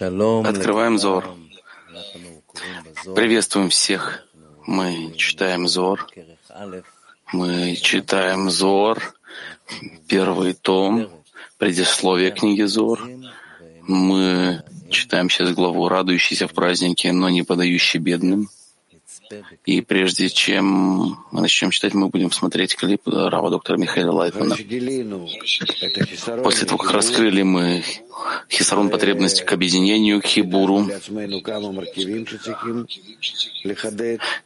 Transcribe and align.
Открываем 0.00 0.96
Зор. 0.96 1.34
Приветствуем 3.16 3.68
всех. 3.68 4.24
Мы 4.64 5.12
читаем 5.16 5.66
Зор. 5.66 6.06
Мы 7.32 7.74
читаем 7.74 8.48
Зор, 8.48 9.14
первый 10.06 10.54
том, 10.54 11.10
предисловие 11.58 12.30
книги 12.30 12.62
Зор. 12.62 13.08
Мы 13.82 14.62
читаем 14.88 15.28
сейчас 15.28 15.52
главу 15.52 15.88
«Радующийся 15.88 16.46
в 16.46 16.52
празднике, 16.52 17.12
но 17.12 17.28
не 17.28 17.42
подающий 17.42 17.98
бедным». 17.98 18.48
И 19.64 19.80
прежде 19.80 20.28
чем 20.28 21.16
мы 21.30 21.40
начнем 21.40 21.70
читать, 21.70 21.94
мы 21.94 22.08
будем 22.08 22.32
смотреть 22.32 22.76
клип 22.76 23.02
Рава 23.06 23.50
доктора 23.50 23.76
Михаила 23.76 24.12
Лайтмана. 24.12 24.56
После 26.42 26.66
того, 26.66 26.78
как 26.78 26.92
раскрыли 26.92 27.42
мы 27.42 27.84
хисарон 28.50 28.90
потребности 28.90 29.42
к 29.42 29.52
объединению, 29.52 30.20
к 30.20 30.26
хибуру, 30.26 30.88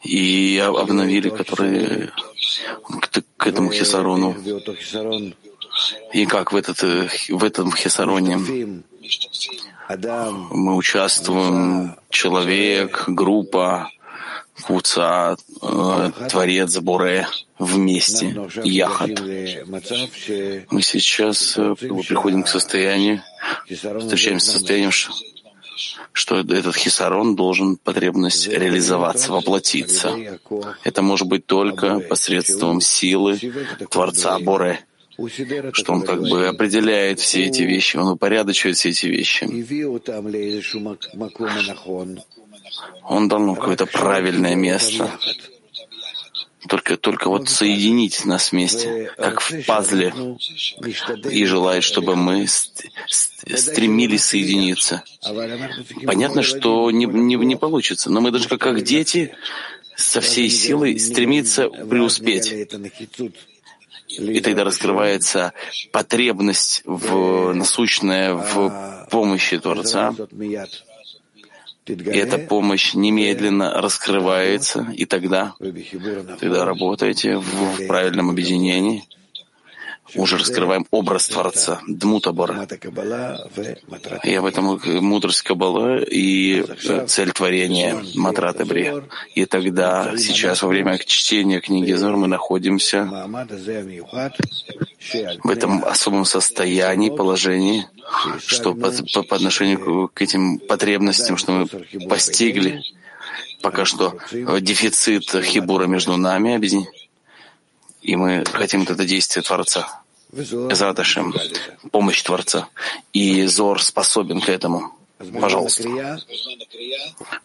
и 0.03 0.63
обновили, 0.65 1.29
которые 1.29 2.11
к, 3.01 3.23
к 3.37 3.47
этому 3.47 3.71
хисарону. 3.71 4.37
И 6.13 6.27
как 6.27 6.53
в, 6.53 6.57
этот, 6.57 6.83
в 6.83 7.45
этом 7.45 7.73
хисароне 7.73 8.37
мы 9.97 10.77
участвуем, 10.77 11.97
человек, 12.11 13.05
группа, 13.09 13.91
Куца, 14.61 15.37
э, 15.63 16.11
Творец, 16.29 16.77
Буре 16.79 17.27
вместе, 17.59 18.37
Яхат. 18.65 19.21
Мы 20.71 20.83
сейчас 20.83 21.57
э, 21.57 21.75
приходим 21.75 22.43
к 22.43 22.49
состоянию, 22.49 23.23
встречаемся 23.67 24.51
с 24.51 24.53
состоянием, 24.53 24.91
что, 24.93 25.13
что 26.13 26.41
этот 26.41 26.77
хисарон 26.77 27.35
должен 27.35 27.77
потребность 27.77 28.47
реализоваться, 28.47 29.33
воплотиться. 29.33 30.39
Это 30.85 31.03
может 31.03 31.27
быть 31.27 31.47
только 31.47 32.01
посредством 32.01 32.81
силы 32.81 33.41
Творца 33.91 34.39
Боре, 34.39 34.85
что 35.73 35.95
он 35.95 36.03
как 36.03 36.21
бы 36.21 36.47
определяет 36.47 37.21
все 37.21 37.47
эти 37.47 37.63
вещи, 37.63 37.97
он 37.97 38.09
упорядочивает 38.09 38.77
все 38.77 38.91
эти 38.91 39.07
вещи 39.07 39.49
он 43.05 43.29
дал 43.29 43.41
нам 43.41 43.57
какое-то 43.57 43.87
правильное 43.87 44.55
место. 44.55 45.11
Только, 46.69 46.97
только 46.97 47.29
вот 47.29 47.49
соединить 47.49 48.25
нас 48.25 48.53
вместе, 48.53 49.13
как 49.17 49.41
в 49.41 49.65
пазле, 49.67 50.15
и 51.29 51.45
желает, 51.45 51.83
чтобы 51.83 52.15
мы 52.15 52.47
стремились 52.47 54.25
соединиться. 54.25 55.03
Понятно, 56.07 56.43
что 56.43 56.91
не, 56.93 57.07
не, 57.07 57.35
не 57.35 57.57
получится, 57.57 58.11
но 58.11 58.21
мы 58.21 58.31
даже 58.31 58.49
как, 58.49 58.61
как 58.61 58.83
дети 58.83 59.35
со 59.97 60.21
всей 60.21 60.49
силой 60.49 60.99
стремиться 61.01 61.69
преуспеть. 61.69 62.55
И 64.07 64.41
тогда 64.41 64.65
раскрывается 64.65 65.53
потребность 65.91 66.83
в 66.85 67.53
насущная 67.55 68.35
в 68.35 69.09
помощи 69.11 69.59
Творца, 69.59 70.15
и 71.87 72.17
эта 72.17 72.39
помощь 72.39 72.95
немедленно 72.95 73.81
раскрывается, 73.81 74.87
и 74.97 75.05
тогда, 75.05 75.55
тогда 75.59 76.65
работаете 76.65 77.39
в 77.39 77.87
правильном 77.87 78.31
объединении, 78.31 79.05
уже 80.15 80.39
раскрываем 80.39 80.87
образ 80.91 81.29
Творца, 81.29 81.81
Дмутабора. 81.87 82.67
И 84.25 84.35
об 84.35 84.45
этом 84.45 84.81
мудрость 85.03 85.43
Каббала 85.43 86.03
и 86.03 86.65
цель 87.07 87.33
творения 87.33 88.03
Матратабри. 88.15 88.93
И 89.35 89.47
тогда, 89.47 90.17
сейчас, 90.17 90.63
во 90.63 90.69
время 90.69 90.99
чтения 90.99 91.61
книги 91.61 91.93
Зор, 91.93 92.17
мы 92.17 92.27
находимся 92.27 93.05
в 95.43 95.51
этом 95.51 95.85
особом 95.85 96.25
состоянии, 96.25 97.11
положении, 97.11 97.87
что 98.47 98.75
по, 98.75 98.91
по, 98.91 99.23
по 99.23 99.37
отношению 99.37 100.11
к 100.13 100.23
этим 100.23 100.59
потребностям, 100.59 101.37
что 101.37 101.53
мы 101.53 101.67
постигли, 102.09 102.83
пока 103.63 103.85
что 103.85 104.19
дефицит 104.61 105.31
хибура 105.45 105.87
между 105.87 106.17
нами, 106.17 106.61
и 108.03 108.17
мы 108.17 108.45
хотим 108.45 108.83
это 108.83 109.05
действие 109.05 109.43
Творца. 109.43 110.02
Эзраташем, 110.33 111.35
помощь 111.91 112.23
Творца. 112.23 112.69
И 113.13 113.45
Зор 113.47 113.83
способен 113.83 114.41
к 114.41 114.49
этому. 114.49 114.93
Пожалуйста. 115.41 116.19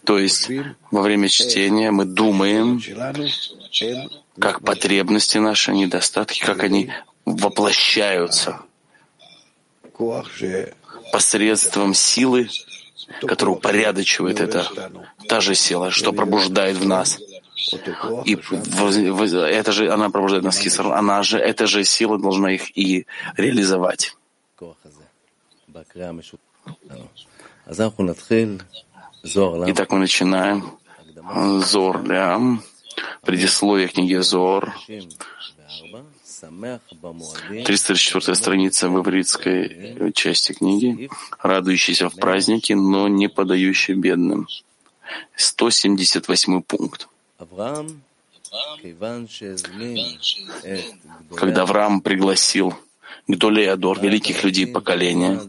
То 0.04 0.18
есть 0.18 0.50
во 0.90 1.02
время 1.02 1.30
чтения 1.30 1.92
мы 1.92 2.06
думаем, 2.06 2.82
как 4.40 4.62
потребности 4.62 5.38
наши, 5.38 5.74
недостатки, 5.74 6.40
как 6.40 6.64
они 6.64 6.92
воплощаются 7.26 8.62
посредством 11.12 11.94
силы, 11.94 12.50
которая 13.22 13.56
упорядочивает 13.56 14.40
это, 14.40 14.92
та 15.28 15.42
же 15.42 15.56
сила, 15.56 15.92
что 15.92 16.14
пробуждает 16.14 16.78
в 16.78 16.86
нас. 16.86 17.20
И 18.26 18.36
это 18.36 19.72
же 19.72 19.92
она 19.92 20.10
пробуждает 20.10 20.44
нас 20.44 20.58
хисар, 20.58 20.88
она 20.94 21.24
же, 21.24 21.38
эта 21.38 21.68
же 21.68 21.84
сила 21.84 22.18
должна 22.18 22.52
их 22.52 22.78
и 22.78 23.06
реализовать. 23.36 24.16
Итак, 29.68 29.92
мы 29.92 30.00
начинаем. 30.00 30.78
Зор 31.60 32.04
Лям, 32.06 32.64
предисловие 33.24 33.88
книги 33.90 34.16
Зор, 34.16 34.74
304 37.66 38.36
страница 38.36 38.90
в 38.90 39.02
ивритской 39.02 40.12
части 40.14 40.54
книги, 40.54 41.10
радующийся 41.42 42.10
в 42.10 42.16
празднике, 42.16 42.76
но 42.76 43.08
не 43.10 43.28
подающий 43.28 43.96
бедным. 43.96 44.48
178 45.36 46.62
пункт. 46.62 47.08
Когда 51.36 51.62
Авраам 51.62 52.02
пригласил 52.02 52.74
Гдолеадор, 53.28 54.00
великих 54.00 54.44
людей 54.44 54.66
поколения, 54.66 55.42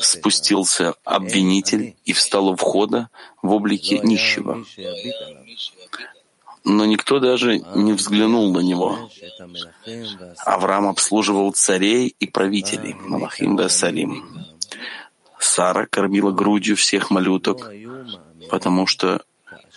спустился 0.00 0.94
обвинитель 1.04 1.96
и 2.04 2.12
встал 2.12 2.48
у 2.48 2.56
входа 2.56 3.10
в 3.42 3.52
облике 3.52 3.98
нищего. 3.98 4.64
Но 6.64 6.86
никто 6.86 7.20
даже 7.20 7.58
не 7.74 7.92
взглянул 7.92 8.52
на 8.52 8.60
него. 8.60 9.10
Авраам 10.38 10.88
обслуживал 10.88 11.52
царей 11.52 12.14
и 12.18 12.26
правителей, 12.26 12.94
Малахим 12.94 13.54
Басарим. 13.54 14.24
Сара 15.38 15.86
кормила 15.86 16.30
грудью 16.32 16.74
всех 16.76 17.10
малюток, 17.10 17.70
потому 18.48 18.86
что 18.86 19.22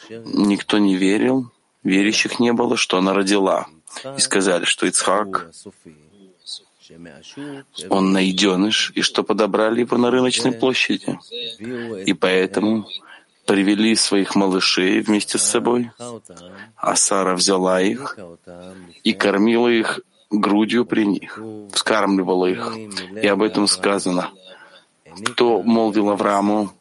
никто 0.09 0.78
не 0.78 0.95
верил, 0.95 1.51
верящих 1.84 2.40
не 2.40 2.53
было, 2.53 2.78
что 2.78 2.97
она 2.97 3.13
родила. 3.13 3.68
И 4.18 4.19
сказали, 4.19 4.66
что 4.66 4.85
Ицхак, 4.85 5.50
он 7.90 8.13
найденыш, 8.13 8.91
и 8.96 9.01
что 9.01 9.23
подобрали 9.23 9.81
его 9.81 9.97
на 9.97 10.12
рыночной 10.12 10.51
площади. 10.51 11.19
И 12.06 12.13
поэтому 12.13 12.88
привели 13.46 13.96
своих 13.96 14.35
малышей 14.35 15.01
вместе 15.01 15.38
с 15.38 15.44
собой, 15.44 15.91
а 16.75 16.96
Сара 16.96 17.35
взяла 17.35 17.81
их 17.81 18.17
и 19.03 19.13
кормила 19.13 19.69
их 19.69 20.01
грудью 20.29 20.85
при 20.85 21.06
них, 21.06 21.40
вскармливала 21.72 22.47
их. 22.47 22.73
И 23.23 23.28
об 23.28 23.41
этом 23.41 23.67
сказано. 23.67 24.31
Кто 25.25 25.63
молвил 25.63 26.09
Аврааму, 26.09 26.72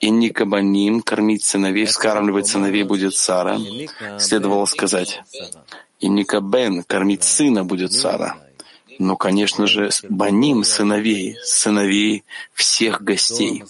и 0.00 0.10
Никабаним 0.10 1.00
кормить 1.00 1.44
сыновей, 1.44 1.86
вскармливать 1.86 2.46
сыновей 2.46 2.82
будет 2.82 3.14
Сара, 3.14 3.58
следовало 4.18 4.66
сказать, 4.66 5.22
и 6.00 6.08
Никабен 6.08 6.82
кормить 6.82 7.24
сына 7.24 7.64
будет 7.64 7.92
Сара. 7.92 8.36
Но, 8.98 9.16
конечно 9.16 9.66
же, 9.66 9.90
баним 10.08 10.62
сыновей, 10.62 11.36
сыновей 11.42 12.24
всех 12.52 13.02
гостей. 13.02 13.64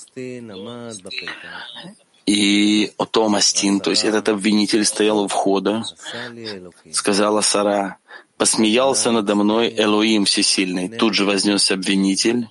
И 2.26 2.92
Отомастин, 2.98 3.80
то 3.80 3.90
есть 3.90 4.04
этот 4.04 4.28
обвинитель 4.28 4.84
стоял 4.84 5.20
у 5.20 5.28
входа, 5.28 5.84
сказала 6.92 7.42
Сара, 7.42 7.98
посмеялся 8.36 9.10
надо 9.10 9.34
мной 9.34 9.74
Элоим 9.76 10.24
Всесильный. 10.24 10.88
Тут 10.88 11.14
же 11.14 11.24
вознесся 11.24 11.74
обвинитель 11.74 12.48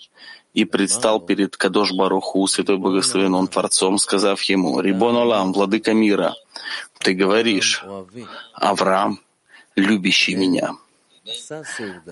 и 0.53 0.65
предстал 0.65 1.19
перед 1.19 1.57
Кадош 1.57 1.91
Баруху, 1.93 2.47
Святой 2.47 2.77
Благословен 2.77 3.33
Он 3.33 3.47
Творцом, 3.47 3.97
сказав 3.97 4.41
ему, 4.43 4.79
«Рибон 4.79 5.15
Олам, 5.17 5.53
Владыка 5.53 5.93
мира, 5.93 6.35
ты 6.99 7.13
говоришь, 7.13 7.83
Авраам, 8.53 9.19
любящий 9.75 10.35
меня». 10.35 10.75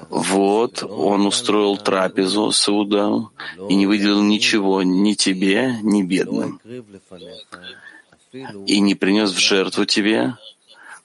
Вот 0.09 0.83
он 0.83 1.25
устроил 1.25 1.77
трапезу, 1.77 2.51
суда, 2.51 3.11
и 3.69 3.75
не 3.75 3.85
выделил 3.85 4.23
ничего 4.23 4.83
ни 4.83 5.13
тебе, 5.13 5.77
ни 5.83 6.01
бедным, 6.01 6.61
и 8.65 8.79
не 8.79 8.95
принес 8.95 9.31
в 9.31 9.37
жертву 9.37 9.85
тебе 9.85 10.37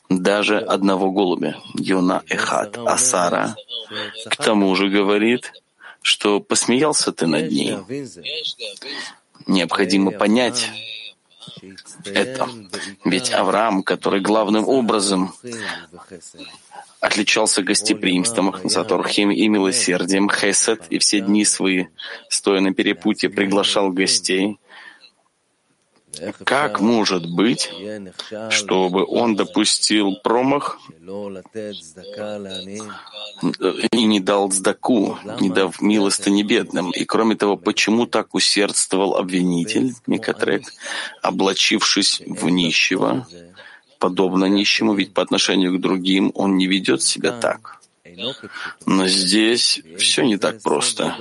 даже 0.09 0.59
одного 0.59 1.11
голубя, 1.11 1.57
Юна 1.75 2.23
Эхат, 2.29 2.79
а 2.79 2.97
Сара 2.97 3.57
к 4.31 4.37
тому 4.37 4.73
же 4.77 4.89
говорит, 4.89 5.53
что 6.07 6.39
посмеялся 6.39 7.11
ты 7.11 7.27
над 7.27 7.51
ней. 7.51 7.79
Необходимо 9.49 10.13
понять 10.13 10.71
это. 12.05 12.49
Ведь 13.05 13.33
Авраам, 13.33 13.83
который 13.83 14.21
главным 14.21 14.69
образом 14.69 15.35
отличался 17.01 17.65
гостеприимством, 17.65 18.55
Заторхим 18.63 19.33
и 19.33 19.49
милосердием, 19.49 20.31
Хесед, 20.31 20.87
и 20.91 20.99
все 20.99 21.21
дни 21.21 21.45
свои, 21.45 21.87
стоя 22.29 22.61
на 22.61 22.73
перепутье, 22.73 23.29
приглашал 23.29 23.91
гостей, 23.91 24.61
как 26.45 26.81
может 26.81 27.27
быть, 27.27 27.71
чтобы 28.51 29.05
он 29.05 29.37
допустил 29.37 30.17
промах 30.23 30.79
и 33.93 34.05
не 34.07 34.21
дал 34.21 34.51
цдаку, 34.51 35.19
не 35.41 35.51
дав 35.51 35.81
милостыни 35.81 36.43
бедным? 36.43 36.91
И 36.91 37.05
кроме 37.05 37.37
того, 37.37 37.57
почему 37.57 38.07
так 38.07 38.35
усердствовал 38.35 39.17
обвинитель, 39.17 39.95
Микатрек, 40.07 40.63
облачившись 41.23 42.23
в 42.27 42.49
нищего, 42.49 43.27
подобно 43.99 44.47
нищему, 44.47 44.95
ведь 44.95 45.15
по 45.15 45.23
отношению 45.23 45.77
к 45.77 45.81
другим 45.81 46.33
он 46.35 46.57
не 46.57 46.67
ведет 46.67 47.03
себя 47.03 47.33
так? 47.33 47.81
Но 48.87 49.07
здесь 49.07 49.81
все 49.99 50.25
не 50.25 50.37
так 50.37 50.63
просто. 50.63 51.17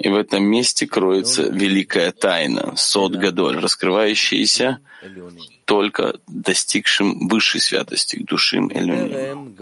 И 0.00 0.08
в 0.08 0.16
этом 0.16 0.44
месте 0.44 0.86
кроется 0.86 1.42
великая 1.42 2.12
тайна, 2.12 2.74
сот 2.76 3.12
Гадоль, 3.16 3.58
раскрывающаяся 3.58 4.80
только 5.64 6.18
достигшим 6.26 7.28
высшей 7.28 7.60
святости, 7.60 8.16
к 8.16 8.26
душим 8.26 8.70
Элюним. 8.72 9.54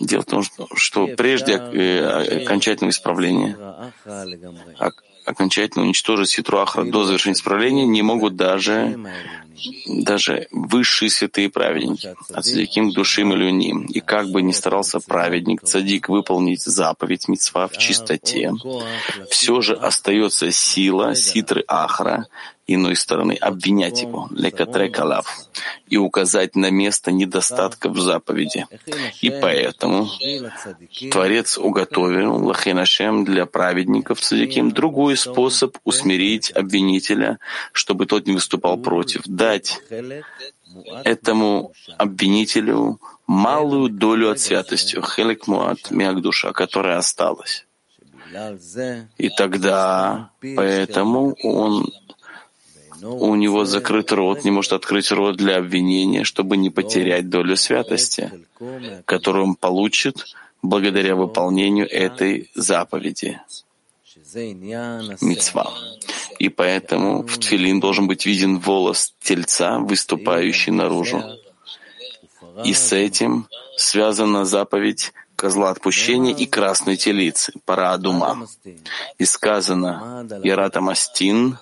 Дело 0.00 0.22
в 0.22 0.26
том, 0.26 0.42
что 0.74 1.06
прежде 1.08 1.52
э, 1.52 2.42
окончательного 2.42 2.90
исправления, 2.90 3.56
окончательно 5.24 5.84
уничтожить 5.84 6.30
Ситруахра 6.30 6.84
до 6.84 7.04
завершения 7.04 7.34
исправления 7.34 7.86
не 7.86 8.02
могут 8.02 8.36
даже 8.36 8.98
даже 9.86 10.48
высшие 10.50 11.10
святые 11.10 11.50
праведники, 11.50 12.14
от 12.32 12.44
цадиким 12.44 12.90
к 12.90 12.94
душим 12.94 13.32
или 13.32 13.50
ним. 13.50 13.86
И 13.86 14.00
как 14.00 14.30
бы 14.30 14.42
ни 14.42 14.52
старался 14.52 15.00
праведник, 15.00 15.62
цадик, 15.62 16.08
выполнить 16.08 16.62
заповедь 16.62 17.28
митцва 17.28 17.68
в 17.68 17.76
чистоте, 17.76 18.52
все 19.30 19.60
же 19.60 19.74
остается 19.74 20.50
сила 20.50 21.14
ситры 21.14 21.64
ахра, 21.68 22.26
иной 22.66 22.96
стороны, 22.96 23.34
обвинять 23.34 24.02
его, 24.02 24.28
лекатрекалав, 24.30 25.26
и 25.88 25.96
указать 25.96 26.56
на 26.56 26.70
место 26.70 27.12
недостатка 27.12 27.88
в 27.88 27.98
заповеди. 27.98 28.66
И 29.20 29.30
поэтому 29.30 30.08
Творец 31.10 31.58
уготовил 31.58 32.46
Лахинашем 32.46 33.24
для 33.24 33.46
праведников 33.46 34.20
цадиким 34.20 34.70
другой 34.72 35.16
способ 35.16 35.76
усмирить 35.84 36.50
обвинителя, 36.50 37.38
чтобы 37.72 38.06
тот 38.06 38.26
не 38.26 38.32
выступал 38.32 38.78
против, 38.78 39.22
дать 39.26 39.80
этому 41.04 41.72
обвинителю 41.98 43.00
малую 43.26 43.90
долю 43.90 44.30
от 44.30 44.40
святости, 44.40 45.00
хелек 45.00 45.46
муат, 45.46 45.78
душа, 46.20 46.52
которая 46.52 46.98
осталась. 46.98 47.66
И 49.18 49.28
тогда, 49.28 50.30
поэтому 50.40 51.36
он 51.42 51.92
у 53.04 53.34
него 53.34 53.64
закрыт 53.64 54.12
рот, 54.12 54.44
не 54.44 54.50
может 54.50 54.72
открыть 54.72 55.12
рот 55.12 55.36
для 55.36 55.56
обвинения, 55.58 56.24
чтобы 56.24 56.56
не 56.56 56.70
потерять 56.70 57.28
долю 57.28 57.56
святости, 57.56 58.30
которую 59.04 59.44
он 59.44 59.54
получит 59.54 60.24
благодаря 60.62 61.14
выполнению 61.14 61.90
этой 61.90 62.50
заповеди. 62.54 63.40
Мицва. 65.20 65.70
И 66.38 66.48
поэтому 66.48 67.22
в 67.22 67.38
тфилин 67.38 67.78
должен 67.78 68.06
быть 68.08 68.26
виден 68.26 68.58
волос 68.58 69.12
тельца, 69.20 69.78
выступающий 69.78 70.72
наружу. 70.72 71.22
И 72.64 72.72
с 72.72 72.92
этим 72.92 73.46
связана 73.76 74.44
заповедь 74.44 75.12
козла 75.44 75.68
отпущения 75.68 76.34
и 76.34 76.46
красной 76.46 76.96
телицы, 76.96 77.52
пара. 77.66 78.00
И 79.18 79.26
сказано, 79.26 80.26
Ярата 80.42 80.80
Мастин 80.80 81.58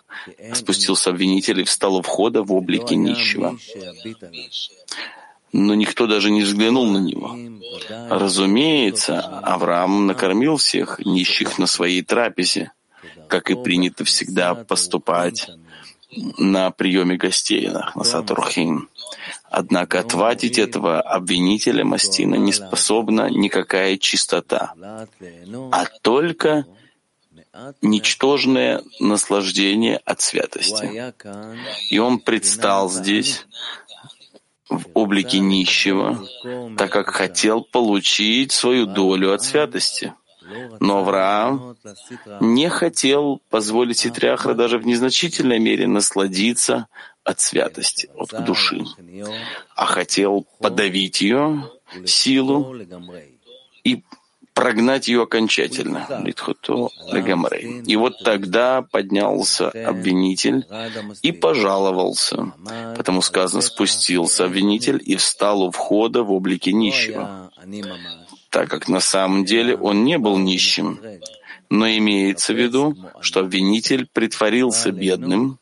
спустился 0.55 1.11
обвинитель 1.11 1.62
и 1.62 1.64
встал 1.64 1.96
у 1.96 2.02
входа 2.02 2.44
в 2.44 2.52
облике 2.52 2.94
нищего. 2.94 3.58
Но 5.52 5.75
никто 5.75 6.06
даже 6.06 6.31
не 6.31 6.43
взглянул 6.43 6.87
на 6.87 6.99
него. 6.99 7.37
Разумеется, 8.08 9.19
Авраам 9.43 10.06
накормил 10.06 10.58
всех 10.58 11.00
нищих 11.05 11.58
на 11.58 11.67
своей 11.67 12.02
трапезе, 12.02 12.70
как 13.26 13.50
и 13.50 13.56
принято 13.56 14.05
всегда 14.05 14.55
поступать 14.55 15.50
на 16.38 16.70
приеме 16.70 17.17
гостей 17.17 17.69
на 17.69 18.05
Сатурхин. 18.05 18.88
Однако 19.54 20.00
отвадить 20.00 20.58
этого 20.58 21.02
обвинителя 21.02 21.84
Мастина 21.84 22.37
не 22.37 22.54
способна 22.54 23.28
никакая 23.28 23.99
чистота, 23.99 24.72
а 25.70 25.84
только 26.00 26.64
ничтожное 27.82 28.82
наслаждение 28.99 29.99
от 29.99 30.22
святости. 30.22 31.12
И 31.90 31.99
он 31.99 32.19
предстал 32.19 32.88
здесь 32.88 33.46
в 34.70 34.87
облике 34.94 35.38
нищего, 35.38 36.26
так 36.78 36.90
как 36.90 37.10
хотел 37.10 37.62
получить 37.62 38.52
свою 38.52 38.87
долю 38.87 39.34
от 39.34 39.43
святости. 39.43 40.14
Но 40.81 40.99
Авраам 40.99 41.76
не 42.40 42.69
хотел 42.69 43.40
позволить 43.50 43.99
Ситряхра 43.99 44.54
даже 44.54 44.78
в 44.78 44.87
незначительной 44.87 45.58
мере 45.58 45.87
насладиться 45.87 46.87
от 47.25 47.40
святости, 47.40 48.10
от 48.16 48.44
души, 48.44 48.84
а 49.76 49.87
хотел 49.87 50.46
подавить 50.58 51.20
ее 51.20 51.70
силу 52.04 52.76
и 53.84 54.02
прогнать 54.54 55.08
ее 55.08 55.22
окончательно. 55.22 56.06
И 57.87 57.96
вот 57.96 58.19
тогда 58.22 58.82
поднялся 58.82 59.70
обвинитель 59.70 60.66
и 61.22 61.32
пожаловался, 61.32 62.52
потому 62.97 63.23
сказано, 63.23 63.62
спустился 63.62 64.44
обвинитель 64.44 65.00
и 65.04 65.16
встал 65.16 65.62
у 65.62 65.71
входа 65.71 66.23
в 66.23 66.32
облике 66.32 66.73
нищего 66.73 67.50
так 68.52 68.68
как 68.68 68.87
на 68.87 69.00
самом 69.00 69.47
деле 69.47 69.75
он 69.75 70.04
не 70.04 70.18
был 70.18 70.37
нищим. 70.37 71.00
Но 71.71 71.88
имеется 71.88 72.52
в 72.52 72.59
виду, 72.59 72.94
что 73.21 73.40
обвинитель 73.40 74.06
притворился 74.12 74.92
бедным 74.92 75.59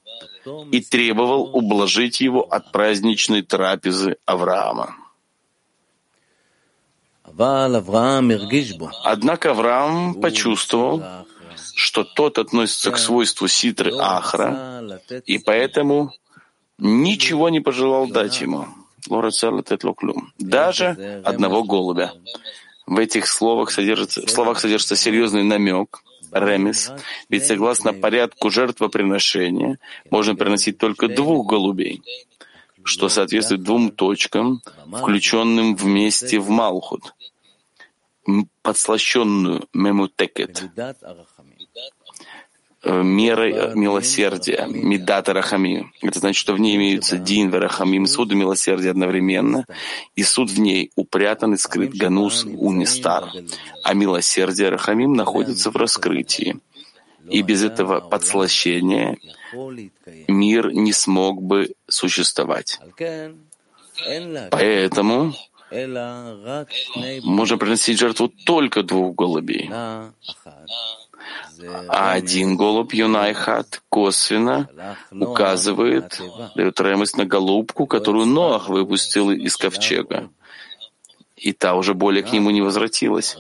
и 0.73 0.81
требовал 0.81 1.57
ублажить 1.57 2.21
его 2.21 2.43
от 2.43 2.73
праздничной 2.73 3.43
трапезы 3.43 4.17
Авраама. 4.27 4.97
Однако 9.05 9.51
Авраам 9.53 10.15
почувствовал, 10.15 11.03
что 11.77 12.03
тот 12.03 12.39
относится 12.39 12.91
к 12.91 12.99
свойству 12.99 13.47
ситры 13.47 13.93
Ахра, 13.97 15.01
и 15.27 15.39
поэтому 15.39 16.13
ничего 16.79 17.51
не 17.51 17.61
пожелал 17.61 18.09
дать 18.09 18.41
ему. 18.41 18.67
Даже 20.39 21.23
одного 21.25 21.63
голубя. 21.63 22.13
В 22.91 22.99
этих 22.99 23.29
словах 23.29 23.71
содержится, 23.71 24.27
в 24.27 24.31
словах 24.31 24.59
содержится 24.59 24.97
серьезный 24.97 25.45
намек, 25.45 26.03
ремис, 26.33 26.91
ведь 27.29 27.47
согласно 27.47 27.93
порядку 27.93 28.51
жертвоприношения 28.51 29.79
можно 30.11 30.35
приносить 30.35 30.77
только 30.77 31.07
двух 31.07 31.47
голубей, 31.47 32.03
что 32.83 33.09
соответствует 33.09 33.63
двум 33.63 33.93
точкам, 33.93 34.61
включенным 34.89 35.77
вместе 35.77 36.41
в 36.41 36.51
Малхут, 36.51 37.15
подслащенную 38.63 39.69
мемутекет, 39.73 40.65
мерой 42.85 43.53
э, 43.53 43.75
милосердия, 43.75 44.67
медата 44.69 45.33
рахамим. 45.33 45.93
Это 46.03 46.19
значит, 46.19 46.41
что 46.41 46.55
в 46.55 46.61
ней 46.61 46.77
имеются 46.77 47.19
дин 47.19 47.53
рахамим, 47.53 48.07
суд 48.07 48.33
и 48.33 48.35
милосердие 48.35 48.91
одновременно, 48.91 49.67
и 50.17 50.23
суд 50.23 50.51
в 50.51 50.59
ней 50.59 50.91
упрятан 50.97 51.55
и 51.55 51.57
скрыт 51.57 51.95
ганус 51.95 52.45
унистар, 52.45 53.31
а 53.85 53.95
милосердие 53.95 54.71
рахамим 54.71 55.13
находится 55.13 55.71
в 55.71 55.77
раскрытии. 55.77 56.59
И 57.29 57.43
без 57.43 57.63
этого 57.63 58.01
подслащения 58.01 59.19
мир 60.27 60.73
не 60.73 60.93
смог 60.93 61.43
бы 61.43 61.75
существовать. 61.87 62.81
Поэтому 64.51 65.35
можно 67.23 67.59
приносить 67.59 67.99
жертву 67.99 68.29
только 68.29 68.83
двух 68.83 69.15
голубей. 69.15 69.71
А 71.89 72.13
один 72.13 72.57
голубь 72.57 72.95
Юнайхат 72.95 73.83
косвенно 73.89 74.69
указывает, 75.11 76.21
дает 76.55 76.81
ремость 76.81 77.17
на 77.17 77.25
голубку, 77.25 77.87
которую 77.87 78.27
Ноах 78.27 78.69
выпустил 78.69 79.31
из 79.31 79.57
ковчега 79.57 80.31
и 81.41 81.53
та 81.53 81.75
уже 81.75 81.95
более 81.95 82.23
к 82.23 82.33
нему 82.33 82.51
не 82.51 82.61
возвратилась, 82.61 83.39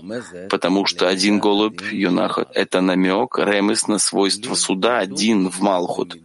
потому 0.48 0.86
что 0.86 1.08
один 1.08 1.38
голубь 1.38 1.82
Юнахот— 1.92 2.48
это 2.54 2.80
намек, 2.80 3.38
ремес 3.38 3.88
на 3.88 3.98
свойство 3.98 4.54
суда 4.54 4.98
один 4.98 5.50
в 5.50 5.60
Малхут, 5.60 6.16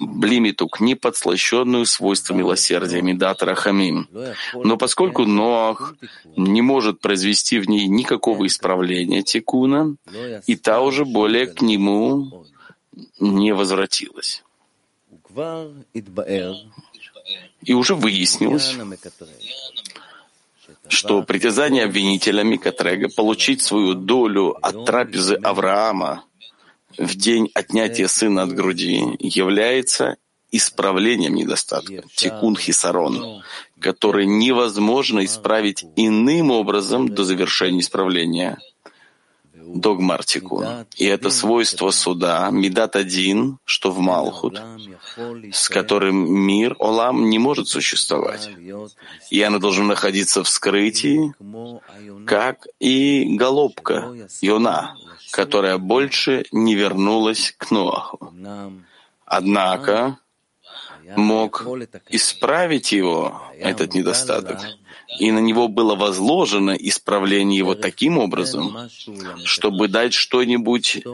блимитук, 0.00 0.80
не 0.80 0.96
подслащенную 0.96 1.86
свойство 1.86 2.34
милосердия, 2.34 3.02
Медат 3.02 3.42
Рахамим. 3.42 4.08
Но 4.54 4.76
поскольку 4.76 5.24
Ноах 5.24 5.94
не 6.36 6.62
может 6.62 7.00
произвести 7.00 7.60
в 7.60 7.68
ней 7.68 7.86
никакого 7.86 8.46
исправления 8.46 9.22
Тикуна, 9.22 9.96
и 10.46 10.56
та 10.56 10.80
уже 10.80 11.04
более 11.04 11.46
к 11.46 11.62
нему 11.62 12.44
не 13.20 13.54
возвратилась. 13.54 14.42
И 17.62 17.74
уже 17.74 17.94
выяснилось, 17.94 18.76
что 20.88 21.22
притязание 21.22 21.84
обвинителя 21.84 22.42
Микатрега 22.42 23.08
получить 23.08 23.62
свою 23.62 23.94
долю 23.94 24.56
от 24.62 24.84
трапезы 24.84 25.34
Авраама 25.34 26.24
в 26.98 27.14
день 27.14 27.50
отнятия 27.54 28.08
сына 28.08 28.42
от 28.42 28.52
груди 28.52 29.02
является 29.18 30.16
исправлением 30.50 31.34
недостатка, 31.34 32.04
тикун 32.14 32.56
хисарон, 32.56 33.42
который 33.80 34.26
невозможно 34.26 35.24
исправить 35.24 35.84
иным 35.96 36.50
образом 36.50 37.08
до 37.08 37.24
завершения 37.24 37.80
исправления 37.80 38.58
догмартику. 39.66 40.64
И 40.96 41.04
это 41.04 41.30
свойство 41.30 41.90
суда, 41.90 42.48
Медат 42.50 42.96
один, 42.96 43.58
что 43.64 43.90
в 43.90 43.98
Малхут, 43.98 44.60
с 45.52 45.68
которым 45.68 46.16
мир, 46.30 46.76
Олам, 46.78 47.28
не 47.28 47.38
может 47.38 47.68
существовать. 47.68 48.48
И 49.30 49.42
она 49.42 49.58
должна 49.58 49.84
находиться 49.84 50.42
в 50.42 50.48
скрытии, 50.48 51.34
как 52.26 52.66
и 52.78 53.36
голубка, 53.36 54.14
Йона, 54.40 54.94
которая 55.32 55.78
больше 55.78 56.46
не 56.52 56.74
вернулась 56.74 57.54
к 57.58 57.70
Ноаху. 57.70 58.32
Однако 59.24 60.18
мог 61.16 61.66
исправить 62.08 62.92
его, 62.92 63.42
этот 63.58 63.94
недостаток, 63.94 64.58
и 65.18 65.30
на 65.30 65.38
него 65.38 65.68
было 65.68 65.94
возложено 65.94 66.72
исправление 66.72 67.58
его 67.58 67.74
таким 67.74 68.18
образом, 68.18 68.88
чтобы 69.44 69.88
дать 69.88 70.12
что-нибудь 70.12 71.04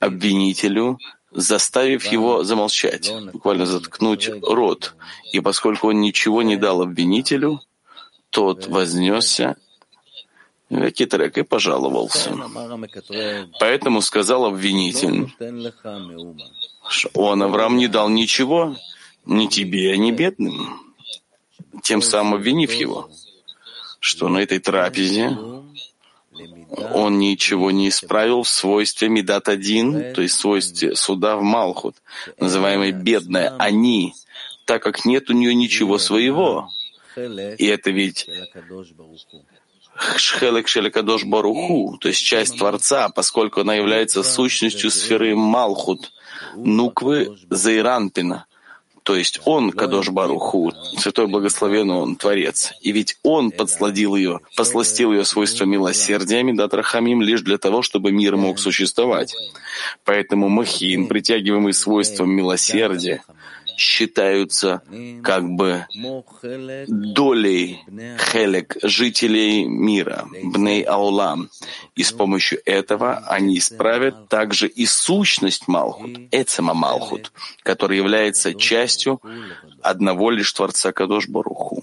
обвинителю, 0.00 0.98
заставив 1.30 2.04
его 2.06 2.44
замолчать, 2.44 3.12
буквально 3.32 3.66
заткнуть 3.66 4.30
рот. 4.42 4.94
И 5.32 5.40
поскольку 5.40 5.88
он 5.88 6.00
ничего 6.00 6.42
не 6.42 6.56
дал 6.56 6.82
обвинителю, 6.82 7.60
тот 8.30 8.66
вознесся 8.66 9.56
Китрек 10.94 11.36
и 11.36 11.42
пожаловался. 11.42 12.34
Поэтому 13.60 14.00
сказал 14.00 14.46
обвинитель, 14.46 15.30
он, 17.14 17.42
Авраам, 17.42 17.76
не 17.76 17.88
дал 17.88 18.08
ничего 18.08 18.76
ни 19.26 19.46
тебе, 19.46 19.96
ни 19.98 20.10
бедным, 20.10 20.80
тем 21.82 22.02
самым 22.02 22.34
обвинив 22.34 22.72
его 22.72 23.10
что 24.02 24.28
на 24.28 24.38
этой 24.38 24.58
трапезе 24.58 25.38
он 26.92 27.18
ничего 27.18 27.70
не 27.70 27.88
исправил 27.88 28.42
в 28.42 28.48
свойстве 28.48 29.08
Медат 29.08 29.48
один, 29.48 30.12
то 30.12 30.22
есть 30.22 30.34
в 30.34 30.40
свойстве 30.40 30.96
суда 30.96 31.36
в 31.36 31.42
Малхут, 31.42 31.94
называемой 32.40 32.90
бедная, 32.90 33.54
они, 33.58 34.14
так 34.64 34.82
как 34.82 35.04
нет 35.04 35.30
у 35.30 35.34
нее 35.34 35.54
ничего 35.54 35.98
своего. 35.98 36.68
И 37.16 37.64
это 37.66 37.92
ведь 37.92 38.28
Шхелек 40.16 40.66
Шелекадош 40.66 41.24
Баруху, 41.24 41.96
то 42.00 42.08
есть 42.08 42.24
часть 42.24 42.58
Творца, 42.58 43.08
поскольку 43.08 43.60
она 43.60 43.74
является 43.74 44.24
сущностью 44.24 44.90
сферы 44.90 45.36
Малхут, 45.36 46.10
Нуквы 46.56 47.38
Зайранпина, 47.50 48.46
то 49.02 49.16
есть 49.16 49.40
Он, 49.44 49.72
Кадош 49.72 50.10
Баруху, 50.10 50.72
Святой 50.96 51.26
Благословен 51.26 51.90
Он, 51.90 52.16
Творец. 52.16 52.72
И 52.80 52.92
ведь 52.92 53.16
Он 53.22 53.50
подсладил 53.50 54.14
ее, 54.14 54.40
посластил 54.56 55.12
ее 55.12 55.24
свойства 55.24 55.64
милосердия, 55.64 56.42
Медатрахамим, 56.42 57.20
лишь 57.20 57.40
для 57.40 57.58
того, 57.58 57.82
чтобы 57.82 58.12
мир 58.12 58.36
мог 58.36 58.58
существовать. 58.58 59.34
Поэтому 60.04 60.48
Махин, 60.48 61.08
притягиваемый 61.08 61.72
свойством 61.72 62.30
милосердия, 62.30 63.22
считаются 63.82 64.82
как 65.22 65.44
бы 65.50 65.86
долей 66.86 67.80
хелек 68.30 68.76
жителей 68.82 69.64
мира, 69.64 70.26
бней 70.42 70.82
аулам. 70.82 71.50
И 71.96 72.04
с 72.04 72.12
помощью 72.12 72.60
этого 72.64 73.18
они 73.26 73.58
исправят 73.58 74.28
также 74.28 74.68
и 74.68 74.86
сущность 74.86 75.66
Малхут, 75.66 76.18
Эцема 76.30 76.74
Малхут, 76.74 77.32
который 77.62 77.96
является 77.96 78.54
частью 78.54 79.20
одного 79.82 80.30
лишь 80.30 80.52
Творца 80.52 80.92
Кадош 80.92 81.28
Баруху. 81.28 81.82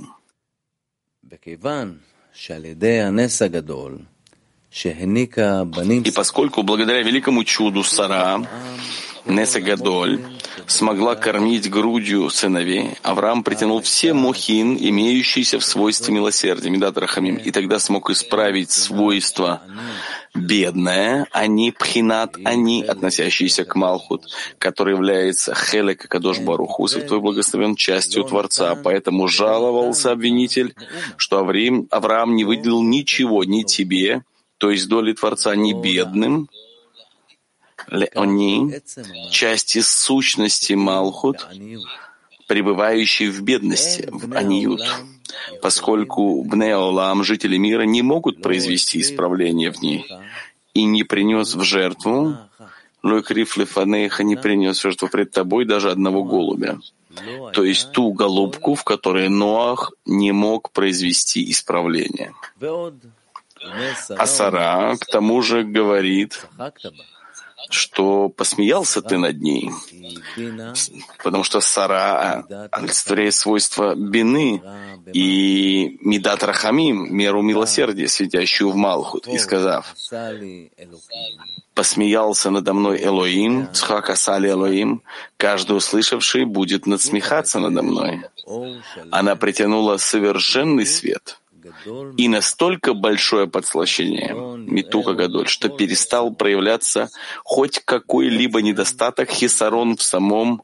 И 6.05 6.11
поскольку 6.11 6.63
благодаря 6.63 7.01
великому 7.01 7.43
чуду 7.43 7.83
Сара, 7.83 8.41
Несагадоль, 9.25 10.19
смогла 10.67 11.15
кормить 11.15 11.69
грудью 11.69 12.29
сыновей, 12.29 12.91
Авраам 13.03 13.43
притянул 13.43 13.81
все 13.81 14.13
мухин, 14.13 14.77
имеющиеся 14.79 15.59
в 15.59 15.65
свойстве 15.65 16.13
милосердия, 16.13 16.69
Медат 16.69 16.97
Рахамим, 16.97 17.35
и 17.35 17.51
тогда 17.51 17.79
смог 17.79 18.09
исправить 18.09 18.71
свойства 18.71 19.61
бедное, 20.35 21.27
они 21.31 21.71
пхинат, 21.71 22.37
они, 22.43 22.83
относящиеся 22.83 23.65
к 23.65 23.75
Малхут, 23.75 24.25
который 24.57 24.93
является 24.93 25.55
хелек 25.55 26.07
Кадош 26.07 26.39
Баруху, 26.39 26.87
святой 26.87 27.19
благословен 27.19 27.75
частью 27.75 28.23
Творца. 28.23 28.75
Поэтому 28.75 29.27
жаловался 29.27 30.11
обвинитель, 30.11 30.75
что 31.17 31.39
Авраам, 31.39 32.35
не 32.35 32.43
выделил 32.43 32.83
ничего 32.83 33.43
ни 33.43 33.63
тебе, 33.63 34.23
то 34.57 34.69
есть 34.69 34.87
доли 34.87 35.13
Творца, 35.13 35.55
ни 35.55 35.73
бедным, 35.73 36.49
Леони, 37.91 38.81
части 39.31 39.81
сущности 39.81 40.73
Малхут, 40.73 41.47
пребывающие 42.47 43.29
в 43.31 43.41
бедности, 43.41 44.07
в 44.11 44.35
Аниют, 44.35 44.81
поскольку 45.61 46.43
Бнеолам, 46.43 47.23
жители 47.23 47.57
мира, 47.57 47.83
не 47.83 48.01
могут 48.01 48.41
произвести 48.41 49.01
исправление 49.01 49.71
в 49.71 49.81
ней, 49.81 50.05
и 50.73 50.83
не 50.83 51.03
принес 51.03 51.55
в 51.55 51.63
жертву, 51.63 52.37
Лойкриф 53.01 53.57
Лефанейха 53.57 54.23
не 54.23 54.35
принес 54.35 54.77
в 54.77 54.81
жертву 54.81 55.07
пред 55.07 55.31
тобой 55.31 55.65
даже 55.65 55.91
одного 55.91 56.23
голубя, 56.23 56.79
то 57.53 57.63
есть 57.63 57.91
ту 57.91 58.11
голубку, 58.11 58.75
в 58.75 58.83
которой 58.83 59.29
Ноах 59.29 59.91
не 60.05 60.31
мог 60.31 60.71
произвести 60.71 61.49
исправление. 61.49 62.33
А 64.09 64.25
Сара, 64.25 64.95
к 64.97 65.05
тому 65.05 65.41
же, 65.41 65.63
говорит, 65.63 66.45
что 67.69 68.29
посмеялся 68.29 69.01
ты 69.01 69.17
над 69.17 69.39
ней, 69.41 69.71
потому 71.23 71.43
что 71.43 71.61
Сара 71.61 72.45
олицетворяет 72.71 73.35
свойства 73.35 73.95
бины 73.95 74.61
и 75.13 75.97
Мидат 76.01 76.43
Рахамим, 76.43 77.15
меру 77.15 77.41
милосердия, 77.41 78.07
светящую 78.07 78.71
в 78.71 78.75
Малхут, 78.75 79.27
и 79.27 79.37
сказав, 79.37 79.93
посмеялся 81.73 82.49
надо 82.49 82.73
мной 82.73 83.03
Элоим, 83.03 83.69
Цхак 83.73 84.09
Асали 84.09 84.49
Элоим, 84.49 85.01
каждый 85.37 85.77
услышавший 85.77 86.45
будет 86.45 86.87
надсмехаться 86.87 87.59
надо 87.59 87.81
мной. 87.83 88.21
Она 89.11 89.35
притянула 89.35 89.97
совершенный 89.97 90.85
свет— 90.85 91.39
и 92.17 92.27
настолько 92.27 92.93
большое 92.93 93.47
подслащение, 93.47 94.33
Митука 94.33 95.13
Гадоль, 95.13 95.47
что 95.47 95.69
перестал 95.69 96.33
проявляться 96.33 97.09
хоть 97.43 97.79
какой-либо 97.83 98.61
недостаток 98.61 99.29
хисарон 99.29 99.97
в 99.97 100.01
самом 100.01 100.63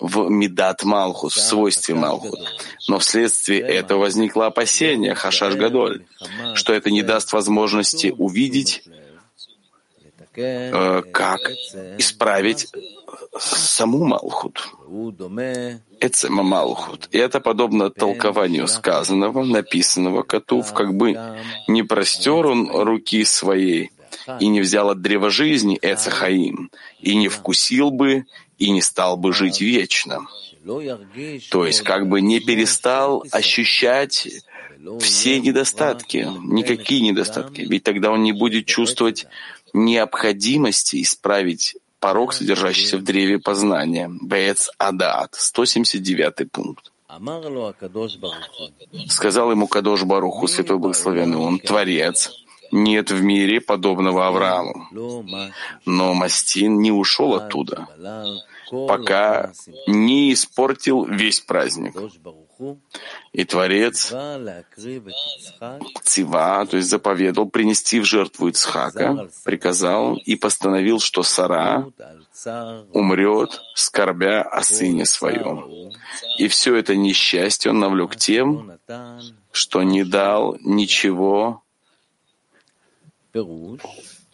в 0.00 0.30
Медат 0.30 0.82
Малхус, 0.84 1.34
в 1.34 1.40
свойстве 1.40 1.94
Малхут. 1.94 2.40
Но 2.88 2.98
вследствие 2.98 3.60
этого 3.60 4.00
возникло 4.00 4.46
опасение, 4.46 5.14
Хашаш 5.14 5.54
Гадоль, 5.54 6.06
что 6.54 6.72
это 6.72 6.90
не 6.90 7.02
даст 7.02 7.32
возможности 7.32 8.14
увидеть 8.16 8.82
как 10.32 11.40
исправить 11.98 12.68
саму 13.38 14.04
Малхут. 14.04 14.68
Эцема 16.00 16.42
Малхут. 16.42 17.08
И 17.10 17.18
это 17.18 17.40
подобно 17.40 17.90
толкованию 17.90 18.68
сказанного, 18.68 19.44
написанного 19.44 20.22
Катув, 20.22 20.72
как 20.72 20.94
бы 20.94 21.16
не 21.68 21.82
простер 21.82 22.46
он 22.46 22.70
руки 22.70 23.24
своей 23.24 23.90
и 24.38 24.48
не 24.48 24.60
взял 24.60 24.90
от 24.90 25.00
древа 25.00 25.30
жизни 25.30 25.78
Эцехаим, 25.80 26.70
и 27.00 27.14
не 27.16 27.28
вкусил 27.28 27.90
бы, 27.90 28.26
и 28.58 28.70
не 28.70 28.82
стал 28.82 29.16
бы 29.16 29.32
жить 29.32 29.60
вечно. 29.60 30.26
То 31.50 31.66
есть 31.66 31.82
как 31.82 32.08
бы 32.08 32.20
не 32.20 32.40
перестал 32.40 33.24
ощущать 33.30 34.28
все 35.00 35.40
недостатки, 35.40 36.28
никакие 36.42 37.00
недостатки, 37.02 37.62
ведь 37.62 37.82
тогда 37.84 38.10
он 38.10 38.22
не 38.22 38.32
будет 38.32 38.66
чувствовать 38.66 39.26
необходимости 39.72 41.02
исправить 41.02 41.76
порог, 42.00 42.32
содержащийся 42.32 42.96
в 42.96 43.02
древе 43.02 43.38
познания. 43.38 44.10
Бец 44.22 44.70
Адат, 44.78 45.34
179 45.34 46.50
пункт. 46.50 46.92
Сказал 49.08 49.50
ему 49.50 49.66
Кадош 49.66 50.04
Баруху, 50.04 50.46
Святой 50.46 50.78
Благословенный, 50.78 51.36
он 51.36 51.58
Творец. 51.58 52.30
Нет 52.72 53.10
в 53.10 53.20
мире 53.22 53.60
подобного 53.60 54.28
Аврааму. 54.28 54.86
Но 55.84 56.14
Мастин 56.14 56.78
не 56.78 56.92
ушел 56.92 57.34
оттуда, 57.34 57.88
пока 58.70 59.52
не 59.88 60.32
испортил 60.32 61.04
весь 61.04 61.40
праздник. 61.40 61.94
И 63.32 63.44
Творец 63.44 64.12
Цива, 66.02 66.66
то 66.66 66.76
есть 66.76 66.88
заповедал 66.88 67.48
принести 67.48 68.00
в 68.00 68.04
жертву 68.04 68.48
Ицхака, 68.48 69.28
приказал 69.44 70.16
и 70.16 70.36
постановил, 70.36 71.00
что 71.00 71.22
Сара 71.22 71.86
умрет, 72.92 73.60
скорбя 73.74 74.42
о 74.42 74.62
сыне 74.62 75.06
своем. 75.06 75.92
И 76.38 76.48
все 76.48 76.76
это 76.76 76.96
несчастье 76.96 77.70
он 77.70 77.80
навлек 77.80 78.16
тем, 78.16 78.78
что 79.52 79.82
не 79.82 80.04
дал 80.04 80.56
ничего 80.60 81.62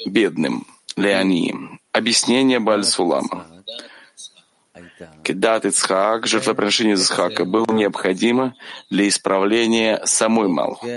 бедным, 0.06 0.66
Леонием. 0.96 1.80
Объяснение 1.92 2.58
Бальсулама. 2.58 3.55
Кедат 5.22 5.64
Ицхак, 5.64 6.26
жертвоприношение 6.26 6.94
Ицхака, 6.94 7.44
было 7.44 7.70
необходимо 7.72 8.54
для 8.90 9.08
исправления 9.08 10.00
самой 10.04 10.48
Малхут, 10.48 10.90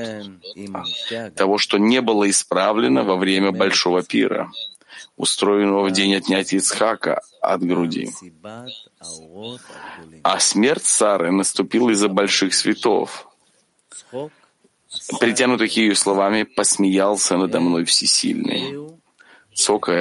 того, 1.35 1.57
что 1.57 1.77
не 1.77 2.01
было 2.01 2.29
исправлено 2.29 3.03
во 3.03 3.17
время 3.17 3.51
Большого 3.51 4.03
пира, 4.03 4.51
устроенного 5.17 5.89
в 5.89 5.91
день 5.91 6.15
отнятия 6.15 6.59
Ицхака 6.59 7.21
от 7.41 7.61
груди. 7.61 8.09
А 10.23 10.39
смерть 10.39 10.85
Сары 10.85 11.31
наступила 11.31 11.89
из-за 11.89 12.07
больших 12.07 12.53
светов. 12.53 13.27
Притянутых 15.19 15.75
ее 15.77 15.93
словами, 15.93 16.43
посмеялся 16.43 17.37
надо 17.37 17.59
мной 17.59 17.85
всесильный. 17.85 18.88
Сока 19.59 19.91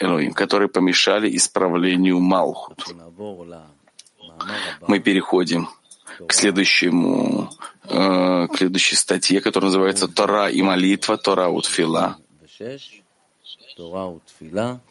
Элоим, 0.00 0.32
которые 0.32 0.68
помешали 0.68 1.36
исправлению 1.36 2.20
Малхут. 2.20 2.84
Мы 4.86 4.98
переходим 5.00 5.68
к 6.26 6.32
следующему, 6.32 7.50
э, 7.84 8.46
к 8.48 8.56
следующей 8.56 8.96
статье, 8.96 9.40
которая 9.40 9.68
называется 9.68 10.08
«Тора 10.08 10.48
и 10.48 10.62
молитва, 10.62 11.18
Тора 11.18 11.48
Утфила». 11.48 12.16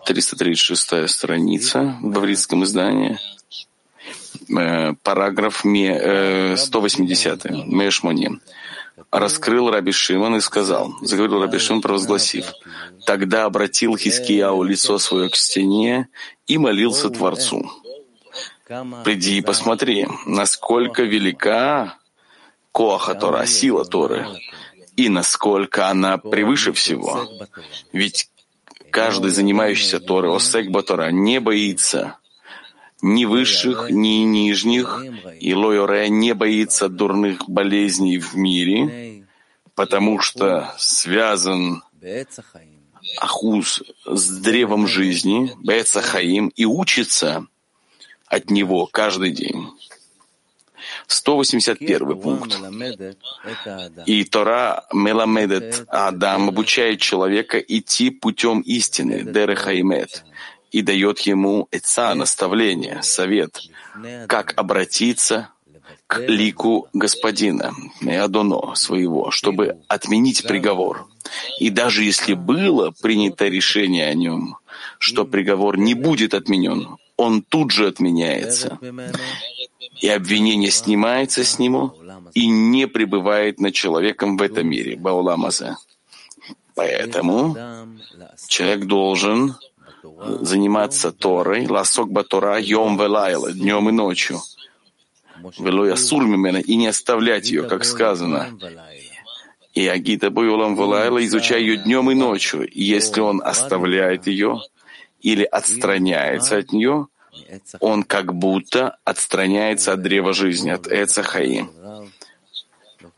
336 0.06 1.10
страница 1.10 1.98
в 2.02 2.16
еврейском 2.18 2.64
издании, 2.64 3.18
э, 4.50 4.94
параграф 5.02 5.66
180, 5.66 7.46
э, 7.46 7.50
Мешмони 7.66 8.40
раскрыл 9.12 9.70
Раби 9.70 9.92
Шимон 9.92 10.36
и 10.36 10.42
сказал, 10.42 10.94
заговорил 11.02 11.42
Раби 11.42 11.60
Шимон, 11.60 11.82
провозгласив, 11.82 12.52
тогда 13.06 13.46
обратил 13.46 13.96
Хискияу 13.96 14.64
лицо 14.64 14.98
свое 14.98 15.30
к 15.30 15.36
стене 15.36 16.10
и 16.48 16.58
молился 16.58 17.10
Творцу. 17.10 17.72
Приди 19.04 19.38
и 19.38 19.42
посмотри, 19.42 20.08
насколько 20.26 21.04
велика 21.04 21.98
Коаха 22.74 23.16
Тора, 23.16 23.46
сила 23.46 23.86
Торы, 23.86 24.28
и 24.98 25.10
насколько 25.10 25.88
она 25.88 26.18
превыше 26.18 26.74
всего. 26.74 27.28
Ведь 27.94 28.30
каждый 28.92 29.32
занимающийся 29.32 30.00
Торой, 30.00 30.36
Осек 30.36 30.70
Батора, 30.70 31.12
не 31.12 31.40
боится 31.40 32.18
ни 33.02 33.26
высших, 33.26 33.90
ни 33.90 34.24
нижних, 34.24 35.04
и 35.40 35.54
Лойоре 35.54 36.10
не 36.10 36.34
боится 36.34 36.90
дурных 36.90 37.48
болезней 37.50 38.18
в 38.18 38.36
мире, 38.36 39.26
потому 39.76 40.20
что 40.20 40.74
связан 40.78 41.84
Ахуз 43.20 43.84
с 44.06 44.30
древом 44.40 44.88
жизни, 44.88 45.52
Бецахаим, 45.64 46.50
и 46.50 46.66
учится 46.66 47.46
от 48.28 48.50
него 48.50 48.86
каждый 48.88 49.32
день. 49.32 49.70
181 51.08 52.20
пункт. 52.20 52.58
И 54.06 54.24
Тора 54.26 54.86
Меламедет 54.94 55.86
Адам 55.88 56.50
обучает 56.50 57.00
человека 57.00 57.60
идти 57.60 58.10
путем 58.10 58.62
истины, 58.62 59.24
Дерехаймет, 59.24 60.24
и 60.78 60.84
дает 60.84 61.22
ему 61.22 61.68
эца, 61.72 62.14
наставление, 62.14 63.02
совет, 63.02 63.60
как 64.28 64.54
обратиться 64.58 65.50
к 66.06 66.20
лику 66.20 66.88
господина, 66.94 67.74
Адоно 68.06 68.76
своего, 68.76 69.32
чтобы 69.32 69.80
отменить 69.88 70.44
приговор. 70.44 71.08
И 71.60 71.72
даже 71.72 72.04
если 72.04 72.36
было 72.36 72.94
принято 73.02 73.48
решение 73.48 74.08
о 74.08 74.14
нем, 74.14 74.58
что 75.00 75.26
приговор 75.26 75.80
не 75.80 75.96
будет 75.96 76.36
отменен, 76.36 76.98
он 77.18 77.42
тут 77.42 77.72
же 77.72 77.88
отменяется. 77.88 78.78
И 80.00 80.08
обвинение 80.08 80.70
снимается 80.70 81.44
с 81.44 81.58
него 81.58 81.98
и 82.36 82.46
не 82.46 82.88
пребывает 82.88 83.60
над 83.60 83.74
человеком 83.74 84.38
в 84.38 84.44
этом 84.44 84.70
мире, 84.70 84.96
Бауламаза. 84.96 85.78
Поэтому 86.76 87.58
человек 88.48 88.86
должен 88.86 89.56
заниматься 90.42 91.12
Торой, 91.12 91.68
ласок 91.68 92.12
батора, 92.12 92.58
йом 92.60 92.98
велайла, 92.98 93.52
днем 93.52 93.90
и 93.90 93.92
ночью, 93.92 94.40
велоя 95.60 95.96
сурмимена, 95.96 96.58
и 96.58 96.76
не 96.76 96.88
оставлять 96.88 97.50
ее, 97.50 97.64
как 97.64 97.86
сказано. 97.86 98.58
И 99.74 99.88
Агита 99.88 100.32
Бойолам 100.32 100.76
Валайла, 100.76 101.24
изучая 101.24 101.60
ее 101.60 101.78
днем 101.78 102.10
и 102.10 102.16
ночью. 102.16 102.68
И 102.68 102.84
если 102.84 103.22
он 103.22 103.42
оставляет 103.44 104.26
ее 104.26 104.60
или 105.22 105.44
отстраняется 105.44 106.58
от 106.58 106.72
нее, 106.72 107.08
он 107.80 108.02
как 108.04 108.34
будто 108.34 108.98
отстраняется 109.04 109.94
от 109.94 110.02
древа 110.02 110.34
жизни, 110.34 110.72
от 110.72 110.88
Эца. 110.88 111.24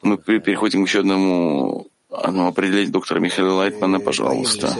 Мы 0.01 0.17
переходим 0.17 0.83
к 0.83 0.87
еще 0.87 0.99
одному, 0.99 1.87
одному 2.09 2.49
определению 2.49 2.91
доктора 2.91 3.19
Михаила 3.19 3.53
Лайтмана, 3.53 3.99
пожалуйста. 3.99 4.75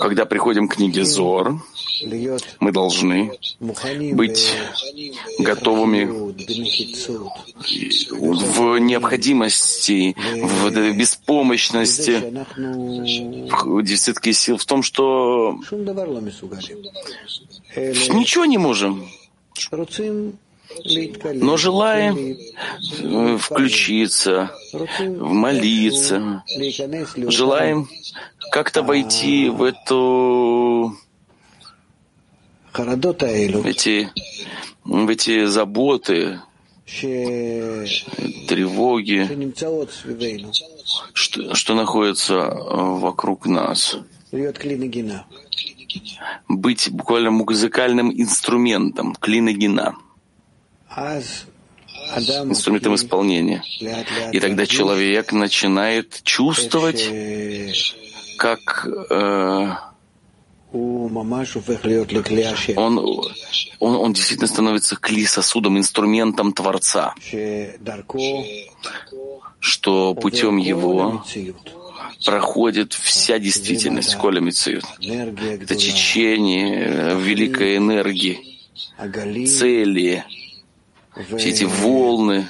Когда 0.00 0.24
приходим 0.26 0.68
к 0.68 0.74
книге 0.76 1.04
Зор, 1.04 1.60
мы 2.60 2.72
должны 2.72 3.32
быть 3.60 4.54
готовыми 5.38 6.04
в 8.10 8.78
необходимости, 8.78 10.14
в 10.16 10.70
беспомощности, 10.96 12.22
в 13.64 13.82
дефицитке 13.82 14.32
сил, 14.32 14.56
в 14.58 14.64
том, 14.64 14.82
что 14.82 15.58
ничего 17.76 18.44
не 18.44 18.58
можем. 18.58 19.08
Но 21.34 21.56
желаем 21.56 22.36
э, 22.98 23.36
включиться, 23.38 24.50
молиться, 24.98 26.44
желаем 27.28 27.88
как-то 28.50 28.82
войти 28.82 29.48
в 29.48 29.62
эту 29.62 30.96
в 32.72 33.66
эти, 33.66 34.10
в 34.84 35.08
эти 35.08 35.46
заботы, 35.46 36.40
тревоги, 38.46 39.28
что, 41.14 41.54
что 41.54 41.74
находится 41.74 42.34
вокруг 42.36 43.46
нас. 43.46 43.96
Быть 46.48 46.90
буквально 46.90 47.30
музыкальным 47.30 48.12
инструментом, 48.12 49.14
клиногена 49.14 49.96
инструментом 52.16 52.94
исполнения. 52.94 53.62
И 54.32 54.40
тогда 54.40 54.66
человек 54.66 55.32
начинает 55.32 56.20
чувствовать, 56.22 57.10
как 58.38 58.86
э, 59.10 59.70
он, 62.76 62.98
он, 62.98 63.96
он 63.96 64.12
действительно 64.12 64.48
становится 64.48 64.96
кли 64.96 65.24
сосудом, 65.26 65.78
инструментом 65.78 66.52
Творца, 66.52 67.14
что 69.60 70.14
путем 70.14 70.56
его 70.56 71.24
проходит 72.24 72.92
вся 72.92 73.38
действительность 73.38 74.16
Коля 74.16 74.40
Мициют. 74.40 74.84
Это 75.00 75.74
течение 75.74 77.14
великой 77.16 77.76
энергии, 77.76 78.40
цели, 79.46 80.24
все 81.36 81.48
эти 81.48 81.64
волны, 81.64 82.46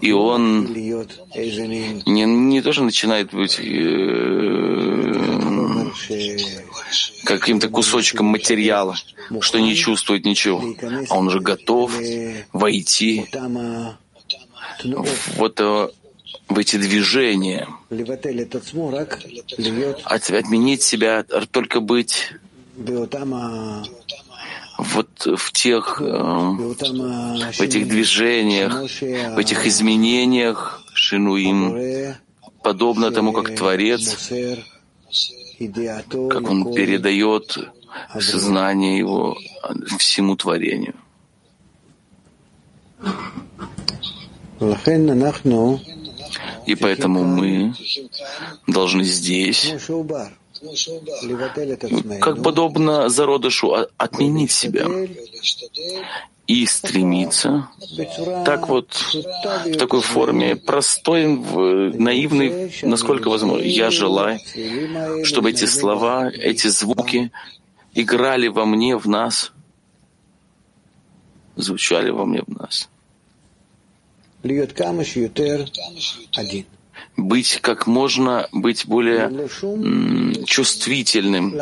и 0.00 0.12
он 0.12 0.66
не, 0.74 2.24
не 2.24 2.62
тоже 2.62 2.82
начинает 2.82 3.32
быть 3.32 3.58
э, 3.58 3.64
каким-то 7.24 7.68
кусочком 7.68 8.26
материала, 8.26 8.96
что 9.40 9.58
не 9.60 9.74
чувствует 9.74 10.26
ничего, 10.26 10.62
а 11.08 11.16
он 11.16 11.28
уже 11.28 11.40
готов 11.40 11.92
войти 12.52 13.26
вот 15.36 15.60
э, 15.60 15.88
в 16.48 16.58
эти 16.58 16.76
движения, 16.76 17.68
отменить 20.04 20.82
себя, 20.82 21.24
только 21.50 21.80
быть 21.80 22.32
вот 24.78 25.26
в 25.36 25.52
тех, 25.52 26.00
э, 26.00 26.04
в 26.04 27.60
этих 27.60 27.88
движениях, 27.88 28.82
в 28.82 29.38
этих 29.38 29.66
изменениях 29.66 30.82
Шинуим, 30.94 32.14
подобно 32.62 33.10
тому, 33.10 33.32
как 33.32 33.54
Творец, 33.54 34.30
как 36.30 36.50
он 36.50 36.74
передает 36.74 37.58
сознание 38.18 38.98
его 38.98 39.36
всему 39.98 40.36
творению. 40.36 40.94
И 46.66 46.74
поэтому 46.74 47.24
мы 47.24 47.74
должны 48.66 49.04
здесь 49.04 49.74
как 52.20 52.42
подобно 52.42 53.08
зародышу, 53.08 53.88
отменить 53.96 54.50
себя 54.50 54.86
и 56.46 56.66
стремиться. 56.66 57.68
Так 58.44 58.68
вот 58.68 58.92
в 58.92 59.76
такой 59.76 60.00
форме, 60.00 60.56
простой, 60.56 61.26
наивный, 61.94 62.72
насколько 62.82 63.28
возможно. 63.28 63.64
Я 63.64 63.90
желаю, 63.90 64.38
чтобы 65.24 65.50
эти 65.50 65.64
слова, 65.64 66.30
эти 66.30 66.68
звуки 66.68 67.30
играли 67.94 68.48
во 68.48 68.66
мне, 68.66 68.96
в 68.96 69.06
нас, 69.06 69.52
звучали 71.56 72.10
во 72.10 72.26
мне, 72.26 72.42
в 72.46 72.48
нас 72.48 72.88
быть 77.16 77.60
как 77.60 77.86
можно 77.86 78.48
быть 78.52 78.86
более 78.86 79.48
чувствительным. 80.44 81.54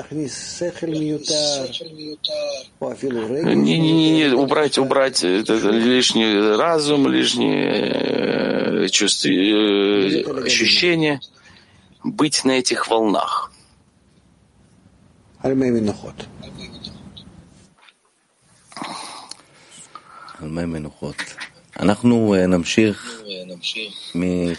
Не, 3.54 3.78
не, 3.78 3.92
не, 3.92 4.10
не, 4.10 4.26
убрать, 4.34 4.78
убрать 4.78 5.22
это, 5.24 5.54
лишний 5.70 6.56
разум, 6.56 7.08
лишние 7.08 8.84
э, 8.84 8.88
чувства, 8.88 9.28
э, 9.28 10.22
ощущения, 10.44 11.20
быть 12.02 12.44
на 12.44 12.52
этих 12.52 12.88
волнах. 12.88 13.52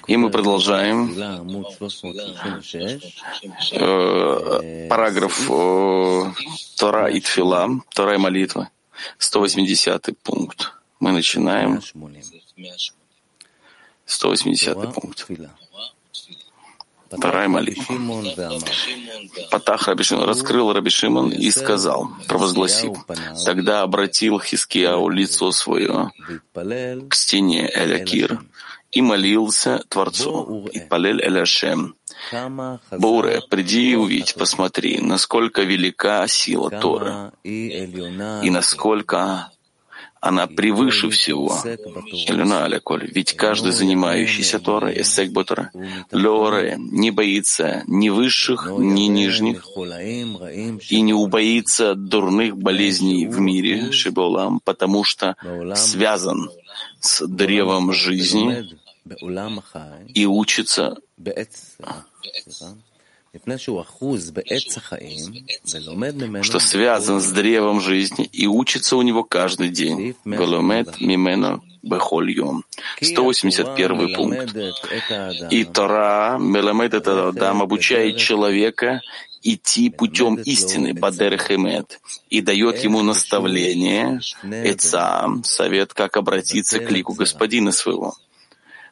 И 0.08 0.18
мы 0.18 0.30
продолжаем. 0.30 1.14
Э, 3.72 4.88
параграф 4.90 5.50
э, 5.50 6.32
Тора 6.78 7.08
и 7.08 7.20
Тфила, 7.22 7.70
Тора 7.96 8.16
и 8.16 8.18
молитва, 8.18 8.70
180 9.18 10.10
пункт. 10.24 10.74
Мы 11.00 11.12
начинаем. 11.12 11.82
180 14.06 14.94
пункт. 14.94 15.28
Вторая 17.18 17.48
молитва. 17.48 17.96
Патах 19.52 19.88
Рабишимон 19.88 20.26
раскрыл 20.26 20.74
Рабишимон 20.74 21.32
и 21.32 21.52
сказал, 21.52 22.10
провозгласил, 22.28 22.98
тогда 23.46 23.82
обратил 23.82 24.40
Хискияу 24.40 25.10
лицо 25.10 25.52
свое 25.52 26.12
к 26.54 27.16
стене 27.16 27.70
Элякир 27.74 28.42
и 28.92 29.02
молился 29.02 29.84
Творцу, 29.90 30.68
и 30.72 30.80
палель 30.80 31.22
Эляшем. 31.22 31.96
Буре, 32.92 33.42
приди 33.50 33.92
и 33.92 33.96
увидь, 33.96 34.36
посмотри, 34.36 35.00
насколько 35.00 35.64
велика 35.64 36.28
сила 36.28 36.70
Торы, 36.70 37.32
и 37.44 38.50
насколько 38.50 39.52
она 40.24 40.48
превыше 40.48 41.10
всего. 41.10 41.62
Ведь 43.14 43.34
каждый 43.34 43.74
занимающийся 43.74 44.60
Торой, 44.60 45.02
эсек 45.02 45.32
Ботора, 45.32 45.70
Лоре, 46.14 46.78
не 46.80 47.12
боится 47.12 47.84
ни 47.88 48.08
высших, 48.08 48.72
ни 48.78 49.04
нижних, 49.04 49.66
и 50.90 51.02
не 51.02 51.14
убоится 51.14 51.96
дурных 51.96 52.56
болезней 52.56 53.28
в 53.28 53.40
мире, 53.40 53.92
Шиболам, 53.92 54.62
потому 54.64 55.04
что 55.04 55.36
связан 55.76 56.50
с 57.02 57.28
древом 57.28 57.92
жизни 57.92 58.66
и 60.14 60.26
учится 60.26 60.96
что 66.44 66.60
связан 66.60 67.20
с 67.20 67.32
древом 67.32 67.82
жизни 67.82 68.26
и 68.32 68.46
учится 68.46 68.96
у 68.96 69.02
него 69.02 69.24
каждый 69.24 69.70
день. 69.70 70.16
Веломет 70.24 71.02
мимено 71.02 71.62
бехольем. 71.82 72.64
181 73.02 74.16
пункт. 74.16 74.56
И 75.52 75.64
Тора, 75.64 76.38
Меламед 76.40 76.94
это 76.94 77.30
Адам, 77.30 77.64
обучает 77.64 78.18
человека 78.18 79.02
идти 79.42 79.90
путем 79.90 80.36
истины, 80.36 80.94
Бадер 80.94 81.38
Хемет, 81.38 82.00
и 82.30 82.40
дает 82.42 82.84
ему 82.84 83.02
наставление, 83.02 84.22
Эцам, 84.44 85.44
совет, 85.44 85.96
как 85.96 86.18
обратиться 86.18 86.80
к 86.80 86.92
лику 86.92 87.14
господина 87.14 87.72
своего 87.72 88.16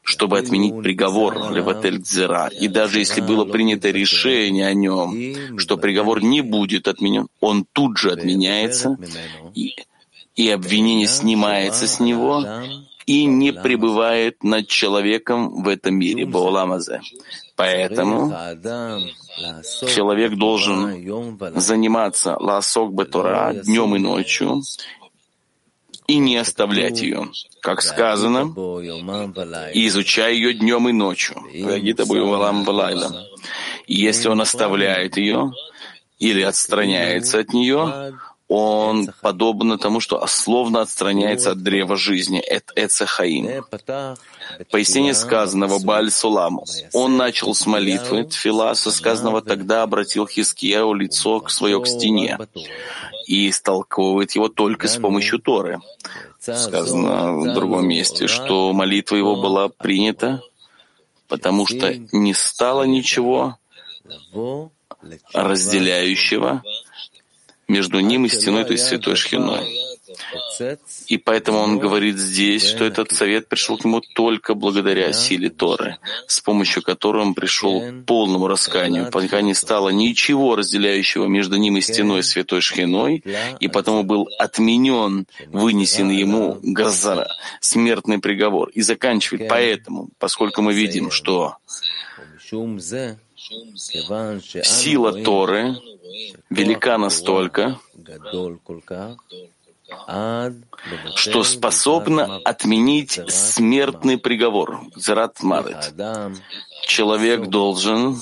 чтобы 0.04 0.40
отменить 0.40 0.82
приговор 0.82 1.52
Леватель 1.52 2.00
Дзера. 2.00 2.48
И 2.48 2.68
даже 2.68 3.00
если 3.00 3.22
было 3.22 3.46
принято 3.46 3.90
решение 3.90 4.68
о 4.68 4.74
нем, 4.74 5.58
что 5.58 5.78
приговор 5.78 6.24
не 6.24 6.42
будет 6.42 6.88
отменен, 6.88 7.28
он 7.40 7.66
тут 7.72 7.98
же 7.98 8.12
отменяется, 8.12 8.98
и, 9.54 9.76
и 10.36 10.50
обвинение 10.50 11.08
снимается 11.08 11.88
с 11.88 12.00
него, 12.00 12.46
и 13.06 13.26
не 13.26 13.52
пребывает 13.52 14.44
над 14.44 14.68
человеком 14.68 15.64
в 15.64 15.68
этом 15.68 15.96
мире, 15.96 16.26
Бауламазе. 16.26 17.02
Поэтому 17.56 18.34
человек 19.88 20.34
должен 20.36 21.60
заниматься 21.60 22.38
ласок 22.40 22.94
Батура 22.94 23.54
днем 23.54 23.96
и 23.96 24.00
ночью, 24.00 24.62
и 26.08 26.18
не 26.18 26.38
оставлять 26.38 27.02
ее. 27.02 27.30
Как 27.62 27.82
сказано, 27.82 28.54
и 29.74 29.88
изучай 29.88 30.36
ее 30.36 30.54
днем 30.54 30.90
и 30.90 30.92
ночью. 30.92 31.42
И 33.88 33.96
если 33.96 34.28
он 34.30 34.42
оставляет 34.42 35.18
ее 35.18 35.52
или 36.20 36.42
отстраняется 36.42 37.40
от 37.40 37.54
нее, 37.54 38.14
он 38.54 39.14
подобно 39.22 39.78
тому, 39.78 40.02
что 40.02 40.22
словно 40.28 40.82
отстраняется 40.82 41.52
от 41.52 41.64
древа 41.64 41.96
жизни, 41.96 42.40
это 42.40 42.74
Эцехаим. 42.76 43.64
Пояснение 44.70 45.14
сказанного 45.14 45.80
Баль 45.80 46.12
Сулам. 46.12 46.60
Он 46.92 47.16
начал 47.16 47.56
с 47.56 47.66
молитвы. 47.66 48.26
Тфила, 48.26 48.74
со 48.74 48.92
сказанного 48.92 49.42
тогда 49.42 49.84
обратил 49.84 50.28
Хискияу 50.28 50.94
лицо 50.94 51.40
к 51.40 51.50
свое 51.50 51.80
к 51.82 51.88
стене 51.88 52.38
и 53.26 53.50
истолковывает 53.50 54.34
его 54.34 54.50
только 54.50 54.90
с 54.90 54.98
помощью 54.98 55.40
Торы. 55.40 55.80
Сказано 56.38 57.38
в 57.38 57.54
другом 57.54 57.88
месте, 57.88 58.28
что 58.28 58.74
молитва 58.74 59.16
его 59.16 59.38
была 59.42 59.70
принята, 59.70 60.42
потому 61.30 61.66
что 61.66 61.94
не 62.12 62.34
стало 62.34 62.84
ничего 62.84 63.56
разделяющего 65.34 66.64
между 67.71 67.99
ним 67.99 68.25
и 68.25 68.29
стеной, 68.29 68.65
то 68.65 68.73
есть 68.73 68.86
святой 68.86 69.15
Шхиной. 69.15 69.65
И 71.07 71.17
поэтому 71.17 71.60
он 71.60 71.79
говорит 71.79 72.17
здесь, 72.17 72.63
что 72.63 72.84
этот 72.84 73.12
совет 73.12 73.47
пришел 73.47 73.77
к 73.77 73.86
нему 73.86 74.01
только 74.01 74.53
благодаря 74.53 75.13
силе 75.13 75.49
Торы, 75.49 75.97
с 76.27 76.41
помощью 76.41 76.84
которой 76.84 77.23
он 77.23 77.34
пришел 77.34 77.81
к 77.81 78.05
полному 78.05 78.47
раскаянию, 78.47 79.10
пока 79.10 79.41
не 79.41 79.53
стало 79.53 79.89
ничего 79.89 80.55
разделяющего 80.55 81.27
между 81.27 81.55
ним 81.55 81.77
и 81.77 81.81
стеной 81.81 82.23
святой 82.23 82.62
Шхиной, 82.62 83.23
и 83.60 83.67
потому 83.67 84.03
был 84.03 84.27
отменен, 84.38 85.25
вынесен 85.47 86.10
ему 86.10 86.60
Газара, 86.62 87.27
смертный 87.62 88.19
приговор. 88.19 88.69
И 88.69 88.81
заканчивает 88.81 89.47
поэтому, 89.47 90.10
поскольку 90.19 90.62
мы 90.62 90.73
видим, 90.73 91.10
что 91.10 91.55
сила 94.63 95.23
Торы 95.23 95.75
велика 96.49 96.97
настолько, 96.97 97.80
что 101.15 101.43
способна 101.43 102.38
отменить 102.45 103.19
смертный 103.27 104.17
приговор, 104.17 104.82
Зрат 104.95 105.43
Мавет. 105.43 105.93
Человек 106.86 107.47
должен 107.47 108.17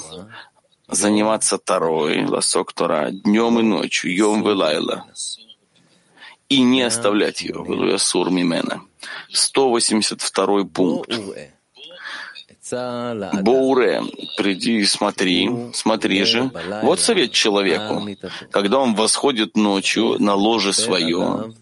заниматься 0.88 1.58
Тарой, 1.58 2.26
Ласок 2.26 2.74
Тора, 2.74 3.12
днем 3.12 3.60
и 3.60 3.64
ночью, 3.64 4.14
Йом 4.16 4.44
Велайла, 4.44 5.06
и 6.50 6.62
не 6.62 6.82
оставлять 6.82 7.42
ее, 7.42 7.64
Велуясур 7.68 8.32
Мимена. 8.32 8.82
182 9.32 10.64
пункт. 10.66 11.12
Боуре, 13.42 14.04
приди 14.38 14.80
и 14.80 14.86
смотри, 14.86 15.50
смотри 15.74 16.24
же. 16.24 16.52
Вот 16.84 17.00
совет 17.00 17.32
человеку. 17.32 18.08
Когда 18.52 18.80
он 18.80 18.96
восходит 18.96 19.56
ночью 19.56 20.18
на 20.20 20.36
ложе 20.36 20.74
свое, 20.74 21.54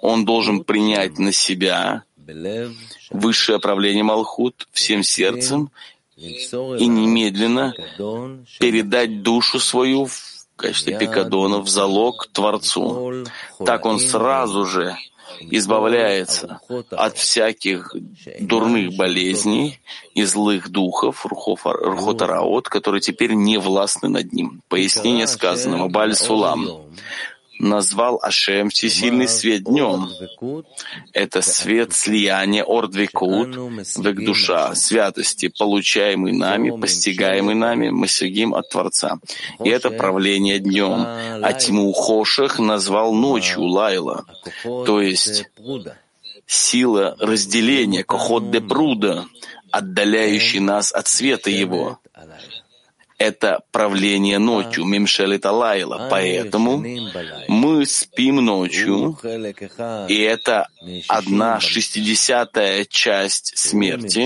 он 0.00 0.24
должен 0.24 0.64
принять 0.64 1.18
на 1.18 1.32
себя 1.32 2.02
высшее 3.10 3.58
правление 3.58 4.04
Малхут 4.04 4.68
всем 4.72 5.02
сердцем 5.02 5.70
и 6.16 6.86
немедленно 6.86 7.74
передать 8.58 9.22
душу 9.22 9.58
свою 9.58 10.06
в 10.06 10.46
качестве 10.56 10.98
пикадона 10.98 11.58
в 11.58 11.68
залог 11.68 12.28
Творцу. 12.32 13.24
Так 13.64 13.84
он 13.86 13.98
сразу 13.98 14.64
же 14.64 14.96
избавляется 15.40 16.60
от 16.90 17.16
всяких 17.16 17.94
дурных 18.40 18.96
болезней 18.96 19.80
и 20.14 20.24
злых 20.24 20.70
духов, 20.70 21.24
рухотараот, 21.24 22.68
которые 22.68 23.00
теперь 23.00 23.32
не 23.32 23.58
властны 23.58 24.08
над 24.08 24.32
ним. 24.32 24.62
Пояснение 24.68 25.26
сказанного 25.26 25.88
Баль 25.88 26.14
Сулам 26.14 26.68
назвал 27.58 28.18
Ашем 28.22 28.70
всесильный 28.70 29.28
свет 29.28 29.64
днем. 29.64 30.08
Это 31.12 31.42
свет 31.42 31.92
слияния 31.92 32.64
ордвикут, 32.64 33.56
век 33.98 34.24
душа, 34.24 34.74
святости, 34.74 35.48
получаемый 35.48 36.32
нами, 36.32 36.70
постигаемый 36.78 37.54
нами, 37.54 37.90
мы 37.90 38.08
сидим 38.08 38.54
от 38.54 38.68
Творца. 38.68 39.18
И 39.64 39.68
это 39.68 39.90
правление 39.90 40.58
днем. 40.58 41.04
А 41.06 41.52
тьму 41.52 41.92
Хошах 41.92 42.58
назвал 42.58 43.14
ночью 43.14 43.62
Лайла, 43.62 44.24
то 44.62 45.00
есть 45.00 45.46
сила 46.46 47.16
разделения, 47.18 48.04
кохот 48.04 48.50
де 48.50 48.60
пруда, 48.60 49.24
отдаляющий 49.70 50.60
нас 50.60 50.92
от 50.92 51.08
света 51.08 51.50
его 51.50 51.98
это 53.22 53.60
правление 53.70 54.38
ночью, 54.38 54.84
Мимшелит 54.84 55.46
Алайла. 55.46 56.08
Поэтому 56.10 56.84
мы 57.48 57.86
спим 57.86 58.36
ночью, 58.36 59.18
и 60.08 60.20
это 60.20 60.68
одна 61.08 61.60
шестидесятая 61.60 62.84
часть 62.84 63.56
смерти, 63.56 64.22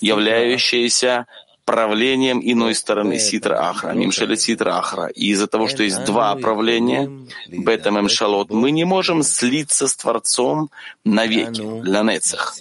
являющаяся 0.00 1.26
правлением 1.64 2.40
иной 2.42 2.74
стороны 2.74 3.18
Ситра 3.18 3.68
Ахра, 3.68 3.92
Мимшелет 3.92 4.40
Ситра 4.40 4.78
Ахра. 4.78 5.06
И 5.06 5.30
из-за 5.30 5.46
того, 5.46 5.68
что 5.68 5.82
есть 5.82 6.04
два 6.04 6.34
правления, 6.36 7.10
Бета 7.48 7.90
Мемшалот, 7.90 8.50
мы 8.50 8.70
не 8.70 8.84
можем 8.84 9.22
слиться 9.22 9.86
с 9.86 9.96
Творцом 9.96 10.70
навеки, 11.04 11.82
для 11.82 12.02
Нецах, 12.02 12.56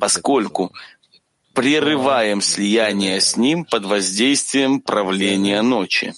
поскольку 0.00 0.72
прерываем 1.54 2.40
слияние 2.40 3.20
с 3.20 3.36
ним 3.36 3.64
под 3.64 3.84
воздействием 3.84 4.80
правления 4.80 5.62
ночи, 5.62 6.14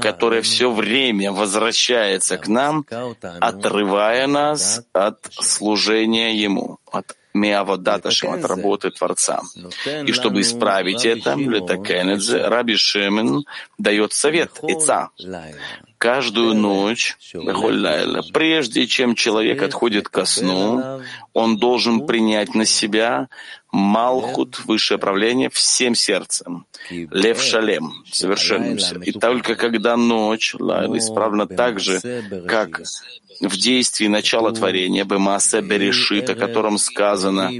которое 0.00 0.42
все 0.42 0.70
время 0.70 1.32
возвращается 1.32 2.38
к 2.38 2.48
нам, 2.48 2.84
отрывая 3.40 4.26
нас 4.26 4.82
от 4.92 5.18
служения 5.30 6.34
ему, 6.34 6.78
от 6.90 7.16
Меаводаташем, 7.32 8.32
от 8.32 8.44
работы 8.44 8.90
Творца. 8.90 9.42
И 10.04 10.12
чтобы 10.12 10.40
исправить 10.40 11.04
это, 11.04 11.34
Летакенедзе, 11.34 12.48
Раби 12.48 12.76
Шемен 12.76 13.44
дает 13.78 14.12
совет, 14.12 14.58
Ица, 14.62 15.10
каждую 16.00 16.54
ночь, 16.54 17.18
прежде 18.32 18.86
чем 18.86 19.14
человек 19.14 19.62
отходит 19.62 20.08
ко 20.08 20.24
сну, 20.24 21.02
он 21.34 21.58
должен 21.58 22.06
принять 22.06 22.54
на 22.54 22.64
себя 22.64 23.28
Малхут, 23.72 24.64
высшее 24.64 24.98
правление, 24.98 25.48
всем 25.50 25.94
сердцем. 25.94 26.66
Лев 26.88 27.40
Шалем, 27.40 27.92
совершенным 28.10 28.80
сердцем. 28.80 29.02
И 29.02 29.12
только 29.12 29.54
когда 29.54 29.96
ночь, 29.96 30.56
Лайла, 30.58 30.98
исправна 30.98 31.46
так 31.46 31.78
же, 31.78 32.00
как 32.48 32.82
в 33.40 33.56
действии 33.56 34.06
начала 34.06 34.52
творения, 34.52 35.04
Бемасе 35.04 35.60
Берешит, 35.60 36.28
о 36.28 36.34
котором 36.34 36.78
сказано, 36.78 37.50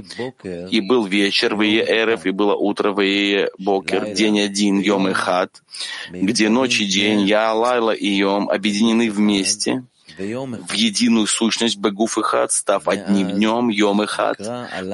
«И 0.43 0.81
был 0.81 1.05
вечер, 1.05 1.55
в 1.55 1.63
Эрев, 1.63 2.25
и 2.25 2.31
было 2.31 2.55
утро, 2.55 2.91
в 2.91 3.49
Бокер, 3.57 4.13
день 4.13 4.41
один, 4.41 4.79
Йом 4.79 5.07
и 5.07 5.13
Хат, 5.13 5.63
где 6.11 6.49
ночь 6.49 6.81
и 6.81 6.85
день, 6.85 7.21
Я, 7.21 7.53
Лайла 7.53 7.91
и 7.91 8.07
Йом 8.07 8.30
объединены 8.49 9.09
вместе, 9.09 9.83
в 10.17 10.73
единую 10.73 11.27
сущность 11.27 11.77
Бегуф 11.77 12.17
и 12.17 12.21
Хат, 12.21 12.51
став 12.51 12.87
одним 12.87 13.29
днем 13.31 13.69
Йом 13.69 14.03
и 14.03 14.05
Хат, 14.05 14.37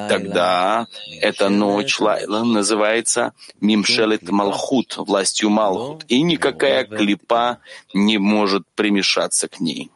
тогда 0.10 0.88
эта 1.21 1.50
ночь 1.50 2.00
Лайла 2.00 2.43
называется 2.43 3.34
Мимшелет 3.60 4.30
Малхут, 4.30 4.97
властью 4.97 5.50
Малхут, 5.50 6.06
и 6.08 6.21
никакая 6.21 6.86
клипа 6.86 7.60
не 7.93 8.17
может 8.17 8.63
примешаться 8.76 9.47
к 9.47 9.60
ней. 9.60 9.91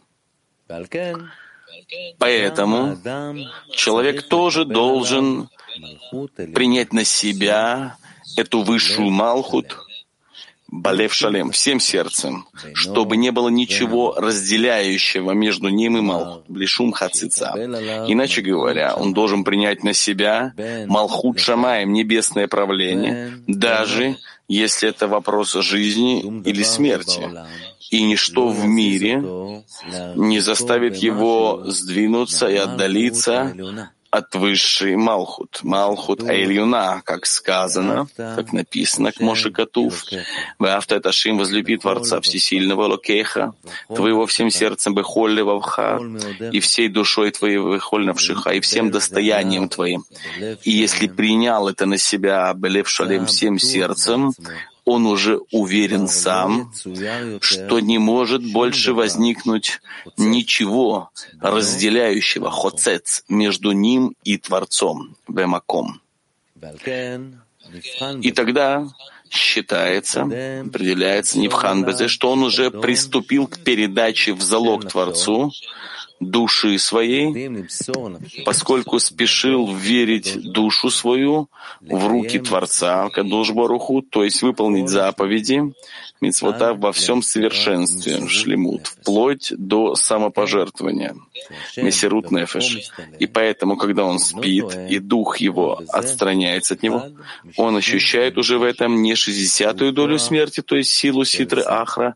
Поэтому 2.17 2.97
человек 3.71 4.27
тоже 4.27 4.65
должен 4.65 5.49
принять 6.53 6.93
на 6.93 7.03
себя 7.03 7.97
эту 8.37 8.61
высшую 8.61 9.09
Малхут, 9.11 9.77
Балев 10.71 11.13
Шалем, 11.13 11.51
всем 11.51 11.81
сердцем, 11.81 12.47
чтобы 12.73 13.17
не 13.17 13.31
было 13.31 13.49
ничего 13.49 14.15
разделяющего 14.17 15.31
между 15.31 15.67
ним 15.67 15.97
и 15.97 16.01
Малхут, 16.01 16.45
Блишум 16.47 16.93
Хацица. 16.93 17.53
Иначе 18.07 18.41
говоря, 18.41 18.95
он 18.95 19.13
должен 19.13 19.43
принять 19.43 19.83
на 19.83 19.93
себя 19.93 20.53
Малхут 20.87 21.39
Шамаем, 21.39 21.91
небесное 21.91 22.47
правление, 22.47 23.33
даже 23.47 24.17
если 24.47 24.89
это 24.89 25.07
вопрос 25.09 25.53
жизни 25.53 26.21
или 26.45 26.63
смерти. 26.63 27.21
И 27.89 28.03
ничто 28.03 28.47
в 28.47 28.65
мире 28.65 29.21
не 30.15 30.39
заставит 30.39 30.95
его 30.95 31.63
сдвинуться 31.65 32.47
и 32.47 32.55
отдалиться 32.55 33.53
от 34.11 34.35
высшей 34.35 34.97
Малхут. 34.97 35.61
Малхут 35.63 36.21
Эйлюна, 36.21 37.01
как 37.05 37.25
сказано, 37.25 38.07
как 38.15 38.51
написано 38.51 39.13
к 39.13 39.21
Моше 39.21 39.51
Катув. 39.51 40.03
Вафта 40.59 40.99
Ташим 40.99 41.37
возлюби 41.37 41.77
Творца 41.77 42.19
Всесильного 42.19 42.87
Локеха, 42.87 43.53
твоего 43.87 44.25
всем 44.25 44.51
сердцем 44.51 44.93
Бехолли 44.93 45.41
Вавха, 45.41 46.01
и 46.51 46.59
всей 46.59 46.89
душой 46.89 47.31
твоей 47.31 47.57
Бехоль 47.57 48.11
и 48.53 48.59
всем 48.59 48.91
достоянием 48.91 49.69
твоим. 49.69 50.03
И 50.63 50.71
если 50.71 51.07
принял 51.07 51.69
это 51.69 51.85
на 51.85 51.97
себя 51.97 52.53
Белев 52.53 52.89
Шалем 52.89 53.25
всем 53.25 53.57
сердцем, 53.59 54.33
он 54.85 55.05
уже 55.05 55.39
уверен 55.51 56.07
сам, 56.07 56.73
что 57.41 57.79
не 57.79 57.97
может 57.97 58.43
больше 58.51 58.93
возникнуть 58.93 59.79
ничего 60.17 61.11
разделяющего 61.39 62.49
хоцец 62.49 63.23
между 63.29 63.71
ним 63.71 64.15
и 64.23 64.37
Творцом, 64.37 65.15
Бемаком. 65.27 66.01
И 68.21 68.31
тогда 68.31 68.87
считается, 69.29 70.23
определяется 70.23 71.39
Нивхан 71.39 71.85
Безе, 71.85 72.07
что 72.07 72.31
он 72.31 72.43
уже 72.43 72.69
приступил 72.69 73.47
к 73.47 73.59
передаче 73.59 74.33
в 74.33 74.41
залог 74.41 74.89
Творцу 74.89 75.53
души 76.21 76.77
своей, 76.77 77.67
поскольку 78.45 78.99
спешил 78.99 79.73
верить 79.73 80.39
душу 80.41 80.89
свою 80.89 81.49
в 81.81 82.07
руки 82.07 82.39
Творца, 82.39 83.09
Кадуш 83.09 83.51
Баруху, 83.51 84.01
то 84.01 84.23
есть 84.23 84.41
выполнить 84.43 84.87
заповеди, 84.87 85.73
митцвота 86.21 86.73
во 86.73 86.91
всем 86.93 87.21
совершенстве, 87.21 88.27
шлемут, 88.27 88.87
вплоть 88.87 89.51
до 89.57 89.95
самопожертвования. 89.95 91.15
Мессирут 91.77 92.31
Нефеш. 92.31 92.91
И 93.19 93.27
поэтому, 93.27 93.77
когда 93.77 94.03
он 94.05 94.19
спит, 94.19 94.75
и 94.89 94.99
дух 94.99 95.37
его 95.37 95.81
отстраняется 95.89 96.75
от 96.75 96.83
него, 96.83 97.09
он 97.57 97.75
ощущает 97.75 98.37
уже 98.37 98.57
в 98.57 98.63
этом 98.63 99.01
не 99.01 99.15
шестидесятую 99.15 99.91
долю 99.93 100.19
смерти, 100.19 100.61
то 100.61 100.75
есть 100.75 100.91
силу 100.91 101.25
Ситры 101.25 101.63
Ахра, 101.65 102.15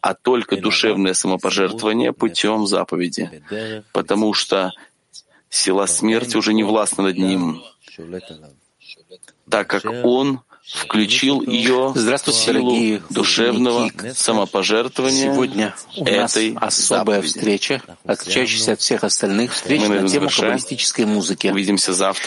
а 0.00 0.14
только 0.14 0.56
душевное 0.56 1.14
самопожертвование 1.14 2.12
путем 2.12 2.66
заповеди. 2.66 3.42
Потому 3.92 4.34
что 4.34 4.72
сила 5.50 5.86
смерти 5.86 6.36
уже 6.36 6.52
не 6.52 6.64
властна 6.64 7.04
над 7.04 7.18
ним, 7.18 7.62
так 9.48 9.66
как 9.68 9.84
он 10.04 10.40
включил 10.72 11.42
ее 11.42 11.92
Здравствуйте, 11.94 12.38
силу 12.40 12.70
дорогие 12.70 13.02
душевного 13.10 13.90
самопожертвования 14.14 15.32
Сегодня 15.32 15.74
у 15.96 16.04
нас 16.04 16.36
этой 16.36 16.54
особая 16.60 17.22
встреча, 17.22 17.82
отличающаяся 18.04 18.72
от 18.72 18.80
всех 18.80 19.04
остальных 19.04 19.52
встреч 19.52 19.82
Мы 19.82 20.00
на 20.00 20.08
тему 20.08 20.28
каббалистической 20.28 21.06
музыки. 21.06 21.48
Увидимся 21.48 21.92
завтра. 21.92 22.24